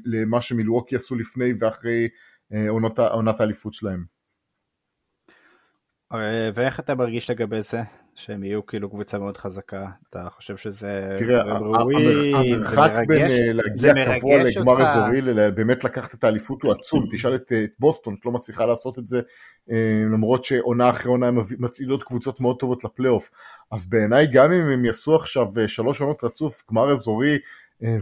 [0.05, 2.07] למה שמילווקי עשו לפני ואחרי
[2.53, 4.12] אה, עונת, עונת האליפות שלהם.
[6.13, 7.81] אה, ואיך אתה מרגיש לגבי זה?
[8.15, 14.19] שהם יהיו כאילו קבוצה מאוד חזקה, אתה חושב שזה תראה, ראוי, המרחק בין אה, להגיע
[14.19, 18.65] קבוע לגמר אזורי, באמת לקחת את האליפות הוא עצום, תשאל את, את בוסטון שלא מצליחה
[18.65, 19.21] לעשות את זה,
[19.71, 23.29] אה, למרות שעונה אחרי עונה הם מצעידות קבוצות מאוד טובות לפלייאוף,
[23.71, 27.37] אז בעיניי גם אם הם יעשו עכשיו אה, שלוש עונות רצוף גמר אזורי,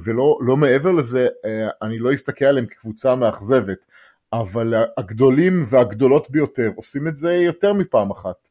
[0.03, 1.28] ולא לא מעבר לזה,
[1.82, 3.86] אני לא אסתכל עליהם כקבוצה מאכזבת,
[4.34, 8.48] אבל הגדולים והגדולות ביותר עושים את זה יותר מפעם אחת.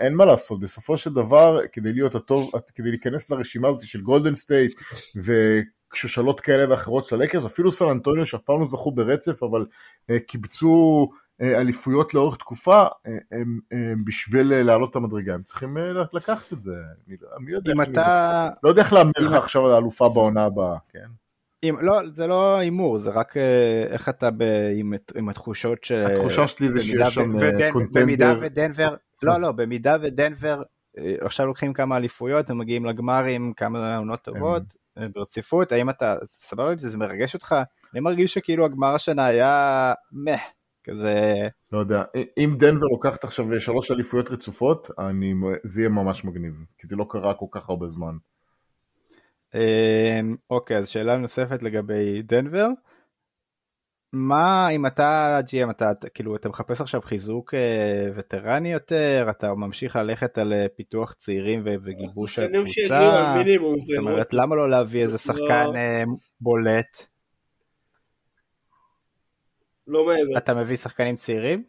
[0.00, 4.34] אין מה לעשות, בסופו של דבר, כדי להיות הטוב, כדי להיכנס לרשימה הזאת של גולדן
[4.34, 4.80] סטייט
[5.16, 9.66] ושושלות כאלה ואחרות של הלייקרס, אפילו סן אנטוניו שאף פעם לא זכו ברצף, אבל
[10.10, 15.76] uh, קיבצו uh, אליפויות לאורך תקופה, uh, הם, uh, בשביל לעלות את המדרגה, הם צריכים
[16.12, 16.74] לקחת את זה.
[17.40, 18.48] מי יודע אתה...
[18.62, 21.06] לא יודע איך להמר לך עכשיו על האלופה בעונה הבאה, כן?
[21.64, 23.36] אם, לא, זה לא הימור, זה רק
[23.90, 24.42] איך אתה ב,
[24.76, 25.92] עם, עם התחושות ש...
[25.92, 27.32] התחושה שלי זה שיש שם
[27.72, 28.02] קונטנדר.
[28.02, 30.62] במידה ודנבר, לא, לא, במידה ודנבר
[30.98, 34.62] אה, עכשיו לוקחים כמה אליפויות, הם מגיעים לגמרים, כמה עונות טובות
[34.98, 37.54] אה, ברציפות, האם אתה סבבה עם זה, זה מרגש אותך?
[37.92, 40.40] אני מרגיש שכאילו הגמר השנה היה מeh,
[40.84, 41.48] כזה...
[41.72, 42.02] לא יודע,
[42.38, 47.06] אם דנבר לוקחת עכשיו שלוש אליפויות רצופות, אני, זה יהיה ממש מגניב, כי זה לא
[47.08, 48.16] קרה כל כך הרבה זמן.
[49.54, 52.68] אמ, אוקיי, אז שאלה נוספת לגבי דנבר.
[54.14, 59.96] מה אם אתה GM אתה כאילו אתה מחפש עכשיו חיזוק אה, וטרני יותר אתה ממשיך
[59.96, 63.36] ללכת על אה, פיתוח צעירים וגיבוש הקבוצה
[63.86, 66.04] זאת אומרת למה לא להביא איזה שחקן אה,
[66.40, 67.06] בולט.
[69.86, 70.38] לא מעבר.
[70.38, 71.64] אתה מביא שחקנים צעירים?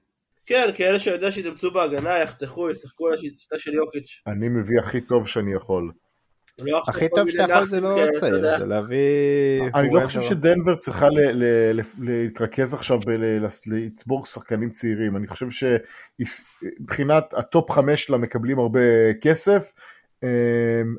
[0.46, 4.22] כן כאלה שיודע שיתאמצו בהגנה יחתכו ישחקו על השיטה של יוקיץ'.
[4.28, 5.92] אני מביא הכי טוב שאני יכול.
[6.62, 8.58] לא הכי טוב שאתה יכול זה לא צעיר.
[8.58, 9.62] זה להביא...
[9.76, 10.02] אני לא.
[10.06, 11.08] חושב שדנבר צריכה
[12.00, 15.48] להתרכז עכשיו בלצבור שחקנים צעירים, אני חושב
[16.20, 19.74] שמבחינת ה top חמש שלה מקבלים הרבה כסף,
[20.24, 20.30] אה,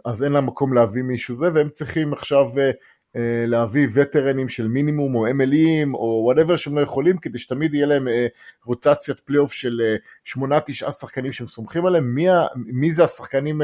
[0.04, 2.70] אז אין לה מקום להביא מישהו זה, והם צריכים עכשיו אה,
[3.16, 7.86] אה, להביא וטרנים של מינימום או MLEים או whatever שהם לא יכולים, כדי שתמיד יהיה
[7.86, 8.26] להם אה,
[8.64, 12.14] רוטציית פלייאוף של אה, שמונה תשעה שחקנים שהם סומכים עליהם,
[12.56, 13.62] מי זה השחקנים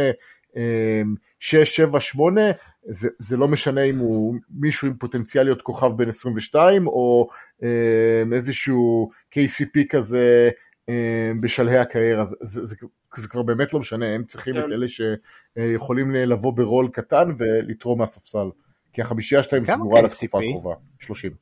[0.57, 1.03] אה, אה,
[1.40, 2.50] שש, שבע, שמונה,
[2.88, 7.28] זה, זה לא משנה אם הוא מישהו עם פוטנציאל להיות כוכב בן 22 או
[7.62, 10.50] אה, איזשהו KCP כזה
[10.88, 12.76] אה, בשלהי הקריירה, זה, זה, זה,
[13.16, 14.61] זה כבר באמת לא משנה, הם צריכים כן.
[14.61, 18.50] את אלה שיכולים לבוא ברול קטן ולתרום מהספסל,
[18.92, 20.05] כי החמישייה שלהם סגורה KCP?
[20.05, 21.32] לתקופה הקרובה, 30.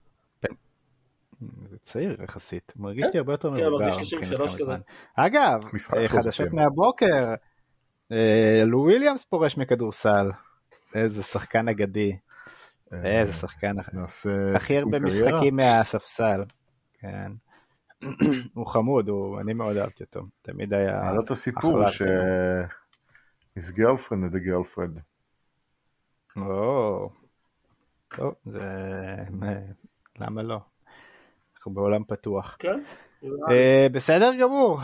[1.70, 3.86] זה צעיר יחסית, מרגיש לי הרבה יותר כן, מבוגר.
[3.86, 4.64] מרגיש 33 מבחינת כמה כזה.
[4.64, 4.80] זמן.
[5.14, 5.60] אגב,
[5.96, 6.56] אה, חדשות כן.
[6.56, 7.34] מהבוקר, אה,
[8.66, 10.30] לו וויליאמס פורש מכדורסל,
[10.94, 12.16] איזה שחקן אגדי,
[12.92, 13.76] איזה שחקן,
[14.54, 14.98] הכי הרבה.
[14.98, 16.44] משחקים מהספסל,
[17.00, 17.32] כן.
[18.54, 21.90] הוא חמוד, הוא- אני מאוד אהבתי אותו, תמיד היה היה לו את הסיפור.
[21.90, 22.02] ש...
[23.58, 25.00] his girlfriend is the girlfriend.
[26.36, 27.10] או,
[28.16, 28.60] טוב, זה...
[30.18, 30.58] למה לא?
[31.56, 32.56] אנחנו בעולם פתוח.
[32.58, 32.80] כן.
[33.50, 34.80] אה, בסדר גמור.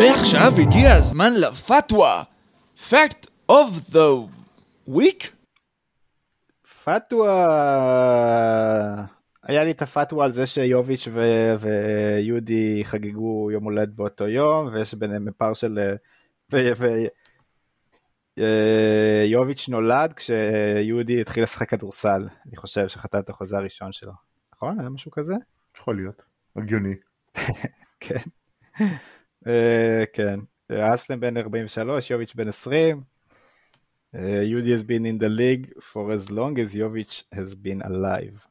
[0.00, 2.22] ועכשיו הגיע הזמן לפתווה.
[2.90, 4.28] Fact of the
[4.88, 5.26] week?
[6.84, 7.36] פתווה...
[9.42, 14.94] היה לי את הפתווה על זה שיוביץ' ו- ויודי חגגו יום הולדת באותו יום, ויש
[14.94, 15.78] ביניהם פער של...
[16.52, 17.06] ו- ו-
[18.38, 24.12] אה, יוביץ' נולד כשיודי התחיל לשחק כדורסל, אני חושב שחתם את החוזה הראשון שלו.
[24.54, 24.80] נכון?
[24.80, 25.34] היה משהו כזה?
[25.76, 26.24] יכול להיות,
[26.56, 26.94] הגיוני.
[28.00, 28.22] כן.
[29.46, 30.40] אה, כן.
[30.72, 33.02] אסלם בן 43, יוביץ' בן 20.
[34.14, 38.46] אה, יודי has been in the league for as long as יוביץ' has been alive.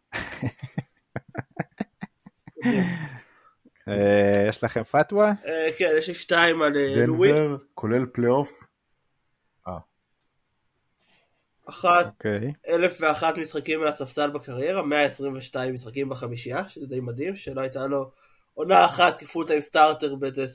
[3.87, 5.33] אה, יש לכם פתווה?
[5.77, 6.73] כן, יש לי שתיים על
[7.07, 7.31] לואי.
[7.31, 8.67] דנבר, כולל פלייאוף,
[11.69, 12.51] אחת, אוקיי.
[12.69, 18.11] אלף ואחת משחקים מהספסל בקריירה, 122 משחקים בחמישייה, שזה די מדהים, שלא הייתה לו
[18.53, 20.47] עונה אחת כ full time starter באיזה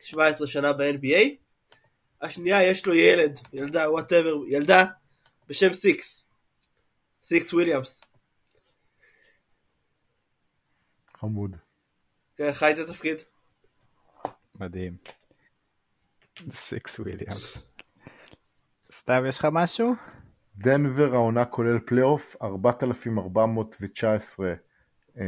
[0.00, 1.24] 17 שנה ב-NBA.
[2.22, 4.84] השנייה, יש לו ילד, ילדה, whatever, ילדה,
[5.48, 6.26] בשם סיקס.
[7.24, 8.00] סיקס וויליאמס.
[11.14, 11.56] חמוד.
[12.36, 13.16] כן, חי את התפקיד.
[14.54, 14.96] מדהים.
[16.54, 17.58] סיקס וויליאמס.
[18.92, 19.94] סתיו, יש לך משהו?
[20.56, 24.54] דנבר העונה כולל פלייאוף 4,419
[25.18, 25.24] אה,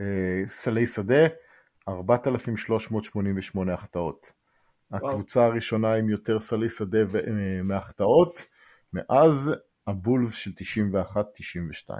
[0.00, 1.26] אה, סלי שדה,
[1.88, 4.32] 4,388 החטאות.
[4.92, 8.44] הקבוצה הראשונה עם יותר סלי שדה ו- אה, מהחטאות,
[8.92, 9.54] מאז
[9.86, 11.90] הבולס של 91-92.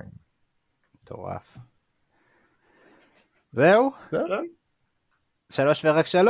[1.02, 1.56] מטורף.
[3.52, 3.90] זהו?
[4.10, 4.26] זהו.
[4.26, 4.42] כן.
[5.52, 6.28] שלוש ורק שלוש!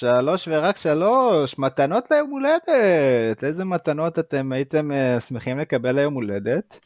[0.00, 1.58] שלוש ורק שלוש!
[1.58, 3.44] מתנות ליום הולדת!
[3.44, 6.80] איזה מתנות אתם הייתם אה, שמחים לקבל ליום הולדת?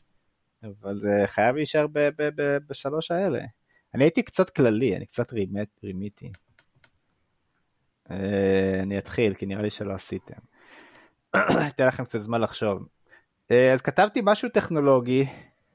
[0.65, 3.41] אבל זה חייב להישאר ב- ב- ב- בשלוש האלה.
[3.95, 6.31] אני הייתי קצת כללי, אני קצת רימית, רימיתי.
[8.11, 10.41] אה, אני אתחיל, כי נראה לי שלא עשיתם.
[11.69, 12.89] אתן לכם קצת זמן לחשוב.
[13.51, 15.27] אה, אז כתבתי משהו טכנולוגי,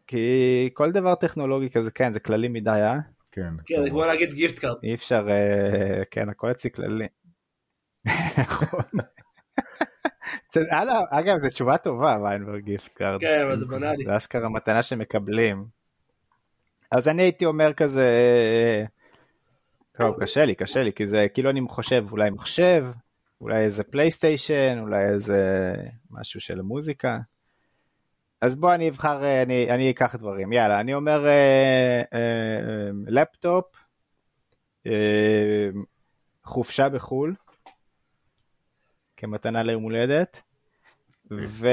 [0.08, 2.98] כי כל דבר טכנולוגי כזה, כן, זה כללי מדי, אה?
[3.32, 3.54] כן.
[3.66, 4.78] כן, זה כמו להגיד gift card.
[4.84, 7.08] אי אפשר, אה, כן, הכל אצלי כללי.
[8.38, 8.84] נכון.
[11.12, 13.22] אגב, זו תשובה טובה, ויינברג gift card.
[13.22, 14.04] כן, אבל זה בנאלי.
[14.06, 15.66] זה אשכרה מתנה שמקבלים.
[16.96, 18.10] אז אני הייתי אומר כזה,
[20.00, 22.86] טוב, קשה לי, קשה לי, כי זה כאילו אני חושב אולי מחשב,
[23.42, 25.74] אולי איזה פלייסטיישן, אולי איזה
[26.12, 27.18] משהו של מוזיקה.
[28.42, 33.66] אז בוא אני אבחר, אה, אני, אני אקח דברים, יאללה, אני אומר אה, אה, לפטופ,
[34.88, 35.70] אה,
[36.44, 37.36] חופשה בחו"ל,
[39.18, 40.42] כמתנה ליום הולדת,
[41.32, 41.68] ו...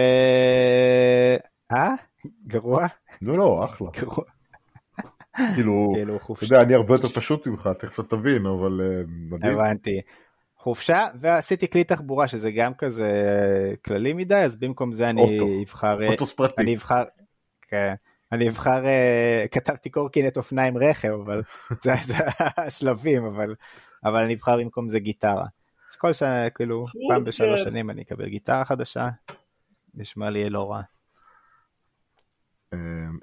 [1.72, 1.94] אה?
[2.46, 2.86] גרוע?
[3.22, 3.88] לא, לא, אחלה.
[3.90, 4.24] גרוע.
[5.54, 6.44] כאילו, כאילו אתה.
[6.44, 9.58] יודע, אני הרבה יותר פשוט ממך, תכף אתה תבין, אבל אה, מדהים.
[9.58, 10.00] הבנתי.
[10.56, 13.10] חופשה, ועשיתי כלי תחבורה שזה גם כזה
[13.84, 15.38] כללי מדי, אז במקום זה אני.
[15.64, 16.02] אבחר...
[16.02, 16.62] אה, מטוס פרטי.
[16.62, 17.02] אני אבחר...
[17.68, 17.94] כן.
[18.32, 21.42] אני אבחר, אה, כתבתי קורקינט אופניים רכב, אבל
[21.82, 22.14] זה זה
[22.56, 23.54] השלבים, אבל
[24.04, 25.46] אבל אני אבחר במקום זה גיטרה.
[25.90, 27.62] אז כל שנה, כאילו, פעם בשלוש.
[27.62, 29.08] שנים אני אקבל גיטרה חדשה,
[29.94, 30.80] נשמע לי לא רע.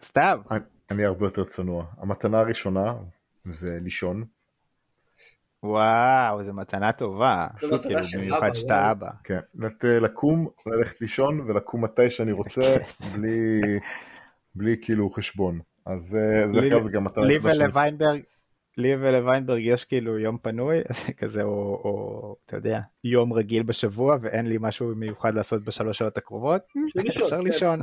[0.03, 0.41] סתיו,
[0.91, 1.85] אני- הרבה יותר צנוע.
[1.97, 2.93] המתנה הראשונה
[3.45, 4.23] זה לישון.
[5.63, 7.47] וואו, זו מתנה טובה.
[7.55, 8.91] מתנה כאילו, במיוחד שאתה וואו.
[8.91, 9.09] אבא.
[9.23, 12.77] כן, לת- לקום, ללכת לישון ולקום מתי שאני רוצה,
[13.13, 13.61] בלי,
[14.55, 15.59] בלי כאילו חשבון.
[15.85, 18.21] אז זה, זה אגב, זה גם מתנה לי ולוויינברג,
[18.77, 20.77] לי ולוויינברג יש כאילו יום פנוי,
[21.17, 26.17] כזה, או, או אתה יודע, יום רגיל בשבוע, ואין לי משהו מיוחד לעשות בשלוש שעות
[26.17, 26.61] הקרובות,
[27.07, 27.41] אפשר כן.
[27.41, 27.79] לישון.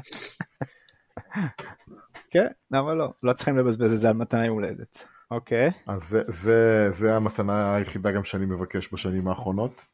[2.30, 3.12] כן, למה לא?
[3.22, 5.04] לא צריכים לבזבז את זה על מתנה יום הולדת.
[5.30, 9.84] אוקיי, אז זה, זה, זה המתנה היחידה גם שאני מבקש בשנים האחרונות.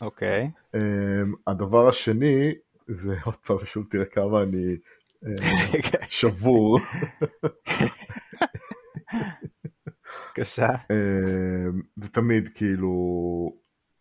[0.00, 0.50] אוקיי.
[0.76, 0.78] Um,
[1.46, 2.54] הדבר השני,
[2.86, 4.76] זה עוד פעם, שוב תראה כמה אני
[5.24, 6.78] uh, שבור.
[10.28, 10.68] בבקשה.
[10.74, 12.92] Um, זה תמיד כאילו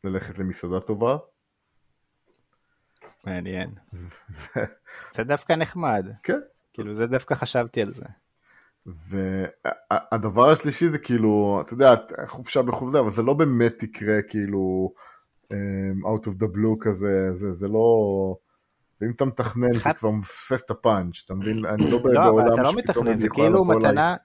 [0.04, 1.18] ללכת למסעדה טובה.
[3.26, 3.70] מעניין.
[5.16, 6.06] זה דווקא נחמד.
[6.24, 6.40] כן.
[6.78, 8.06] כאילו זה דווקא חשבתי על זה.
[8.86, 11.92] והדבר השלישי זה כאילו, אתה יודע,
[12.28, 14.94] חופשה בחו"ל זה, אבל זה לא באמת יקרה כאילו
[15.46, 17.86] um, out of the blue כזה, זה, זה לא...
[19.02, 21.66] ואם אתה מתכנן זה כבר מפספס את הפאנץ', אתה מבין?
[21.66, 23.92] אני לא לא, בעולם לא שפתאום מתכנן, אני זה כאילו לבוא אליי.
[23.92, 24.16] מתנה...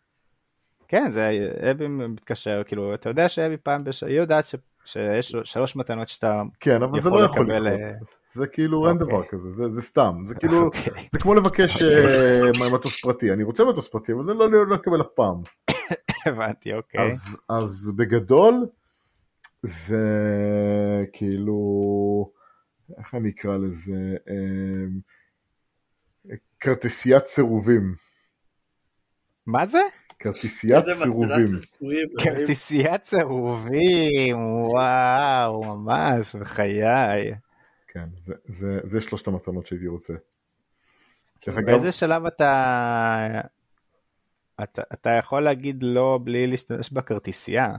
[0.89, 1.31] כן, זה
[1.71, 4.03] אבי מתקשר, כאילו, אתה יודע שאבי פעם, בש...
[4.03, 4.55] היא יודעת.
[4.85, 7.81] שיש לו שלוש מתנות שאתה כן, אבל זה לא יכול לקבל, לקרות.
[7.81, 7.97] אה,
[8.33, 9.07] זה כאילו אין אוקיי.
[9.07, 11.09] דבר כזה, זה, זה סתם, זה כאילו, אוקיי.
[11.13, 12.41] זה כמו לבקש אה,
[12.75, 15.43] מטוס פרטי, אני רוצה מטוס פרטי, אבל זה לא לא לקבל אף פעם.
[16.27, 17.01] הבנתי, אוקיי.
[17.01, 18.67] אז, אז בגדול,
[19.63, 21.57] זה כאילו,
[22.99, 24.87] איך אני אקרא לזה, אה,
[26.61, 27.95] כרטיסיית סירובים.
[29.47, 29.81] מה זה?
[30.23, 31.51] כרטיסיית סירובים.
[32.19, 34.37] כרטיסיית סירובים,
[34.73, 37.35] וואו, ממש, בחיי.
[37.89, 40.15] כן, זה, זה, זה שלושת המתנות שהייתי רוצה.
[41.47, 43.41] באיזה שלב אתה...
[44.63, 47.75] אתה, אתה יכול להגיד לא בלי להשתמש בכרטיסייה.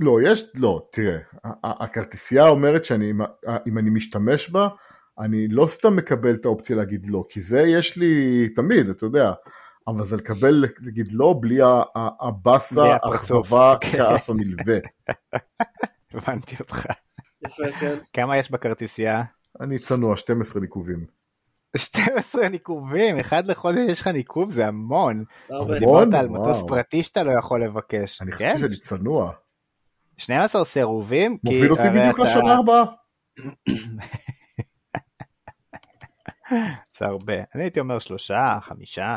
[0.00, 1.18] לא, יש, לא, תראה,
[1.64, 3.12] הכרטיסייה אומרת שאני,
[3.66, 4.68] אם אני משתמש בה,
[5.18, 9.32] אני לא סתם מקבל את האופציה להגיד לא, כי זה יש לי תמיד, אתה יודע,
[9.88, 11.58] אבל זה לקבל, להגיד לא, בלי
[12.20, 12.96] הבאסה.
[13.02, 13.98] האכזבה, כן.
[13.98, 14.78] כעס הנלווה.
[16.14, 16.86] הבנתי אותך.
[17.80, 17.98] כן.
[18.12, 19.22] כמה יש בכרטיסייה?
[19.60, 21.06] אני צנוע, 12 ניקובים.
[21.76, 25.24] 12 ניקובים, אחד לחודש יש לך ניקוב, זה המון.
[25.50, 25.78] הרבה.
[25.78, 26.28] דיברת על.
[26.28, 28.22] מטוס פרטי שאתה לא יכול לבקש.
[28.22, 28.50] אני כן?
[28.52, 29.32] חושב שאני צנוע.
[30.16, 31.38] 12 סירובים?
[31.44, 32.84] מוביל אותי בדיוק לשנה הבאה.
[36.98, 37.34] זה הרבה.
[37.54, 39.16] אני הייתי אומר שלושה, חמישה.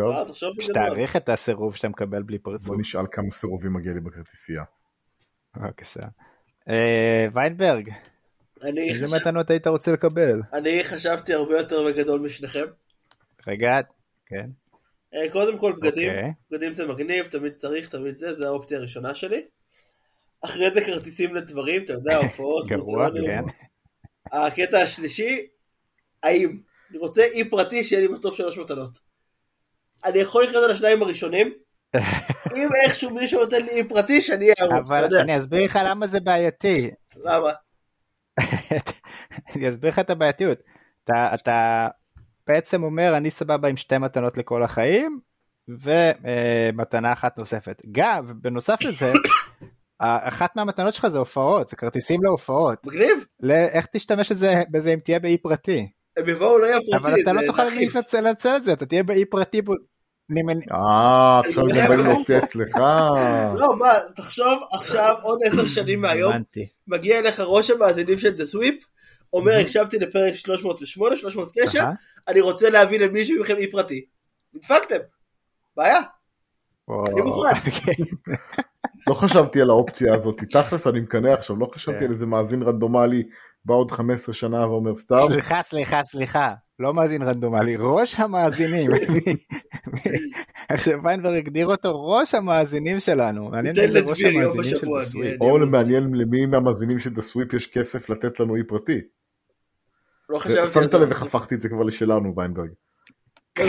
[0.00, 0.62] טוב, אה.
[0.62, 2.66] שתעריך את הסירוב שאתה מקבל בלי פרצוף.
[2.66, 4.64] בוא נשאל כמה סירובים מגיע לי בכרטיסייה.
[5.56, 6.00] בבקשה.
[6.68, 7.90] אה, ויינברג,
[8.62, 10.40] אני איזה מתנות היית רוצה לקבל?
[10.52, 12.64] אני חשבתי הרבה יותר בגדול משניכם.
[13.46, 13.80] רגע,
[14.26, 14.50] כן.
[15.14, 16.32] אה, קודם כל בגדים, אוקיי.
[16.50, 19.42] בגדים זה מגניב, תמיד צריך, תמיד זה, זה האופציה הראשונה שלי.
[20.44, 23.08] אחרי זה כרטיסים לדברים, אתה יודע, הופעות, גרוע.
[23.26, 23.44] כן.
[24.32, 25.46] הקטע השלישי,
[26.22, 26.60] האם.
[26.90, 29.09] אני רוצה אי פרטי שיהיה לי בטופ שלוש מתנות.
[30.04, 31.52] אני יכול לקרוא על השניים הראשונים,
[32.56, 35.20] אם איכשהו מישהו נותן לי פרטי, שאני אהיה ערוך, אתה אבל.
[35.22, 36.90] אני אסביר לך למה זה בעייתי.
[37.16, 37.50] למה?
[39.56, 40.58] אני אסביר לך את הבעייתיות.
[41.04, 41.88] אתה, אתה
[42.46, 45.20] בעצם אומר, אני סבבה עם שתי מתנות לכל החיים,
[45.68, 47.82] ומתנה אחת נוספת.
[47.92, 49.12] גם, בנוסף לזה,
[50.00, 52.86] אחת מהמתנות שלך זה הופעות, זה כרטיסים להופעות.
[52.86, 54.32] מגניב, לא- איך תשתמש
[54.70, 55.92] בזה אם תהיה באי פרטי?
[56.16, 57.62] הם יבואו לא יהיה פרטי, אבל אתה לא זה תוכל.
[58.18, 59.60] לנצל את זה, אתה תהיה באי פרטי.
[60.72, 62.76] אה, עכשיו הם באים להופיע אצלך.
[63.56, 66.32] לא, מה, תחשוב עכשיו עוד עשר שנים מהיום.
[66.88, 68.84] מגיע אליך ראש המאזינים של דה סוויפ,
[69.32, 71.92] אומר הקשבתי לפרק 308, 309, אהה.
[72.28, 74.04] אני רוצה להביא למישהו מכם אי פרטי.
[74.54, 74.98] נדפקתם.
[75.76, 76.00] בעיה.
[77.06, 77.48] אני מוכן.
[79.08, 82.04] לא חשבתי על האופציה הזאת, תכלס אני מקנא עכשיו, לא חשבתי כן.
[82.04, 83.22] על איזה מאזין רנדומלי,
[83.64, 85.16] בא עוד 15 שנה ואומר סתם.
[85.30, 88.90] סליחה, סליחה, סליחה, לא מאזין רנדומלי, ראש המאזינים.
[90.68, 93.48] עכשיו ויינברג הגדיר אותו ראש המאזינים שלנו.
[93.50, 94.76] מעניין אם זה ראש המאזינים של.
[95.22, 99.00] אני- או מעניין למי מהמאזינים של דה סוויפ יש כסף לתת לנו אי פרטי.
[100.28, 100.98] לא חשבתי על שמת זה.
[100.98, 102.68] לב איך הפכתי את זה כבר לשלנו, ויינברג.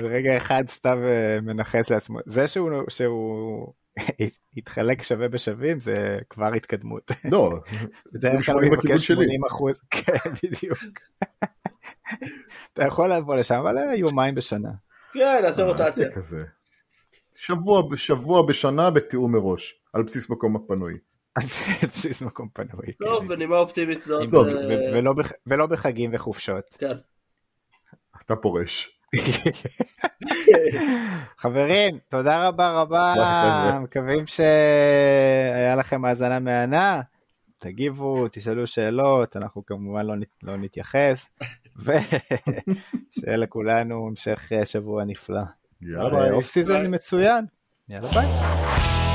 [0.00, 2.18] ברגע אחד סתיו אה, מנכס לעצמו.
[2.26, 3.72] זה שהוא שהוא
[4.56, 7.10] התחלק שווה בשווים זה כבר התקדמות.
[7.30, 7.54] לא,
[8.12, 9.16] בדרך כלל הוא 80 בכיוון מבקש שלי.
[9.16, 9.80] 80 אחוז.
[9.90, 10.12] כן,
[10.42, 10.78] בדיוק.
[12.72, 14.70] אתה יכול לבוא לשם, אבל אה, יומיים בשנה.
[15.12, 15.90] כן, נעשה רוטציה.
[15.92, 16.44] זה כזה.
[17.32, 20.98] שבוע בשבוע בשנה בתיאום מראש, על בסיס מקום הפנוי.
[21.34, 21.42] על
[21.88, 22.86] בסיס מקום פנוי.
[22.86, 23.04] כן.
[23.04, 24.28] טוב, בנימה אופטימית זאת.
[24.32, 25.00] לא, אה, זה-
[25.46, 26.64] ולא בחגים וחופשות.
[26.78, 26.92] כן.
[28.24, 29.01] אתה פורש.
[31.40, 33.14] חברים, תודה רבה רבה,
[33.82, 37.00] מקווים שהיה לכם האזנה מהנה.
[37.60, 41.28] תגיבו, תשאלו שאלות, אנחנו כמובן לא, לא נתייחס,
[41.84, 45.42] ושיהיה לכולנו המשך שבוע נפלא.
[45.82, 46.32] יאללה.
[46.32, 47.44] אוף סיזון מצוין.
[47.88, 49.11] יאללה ביי.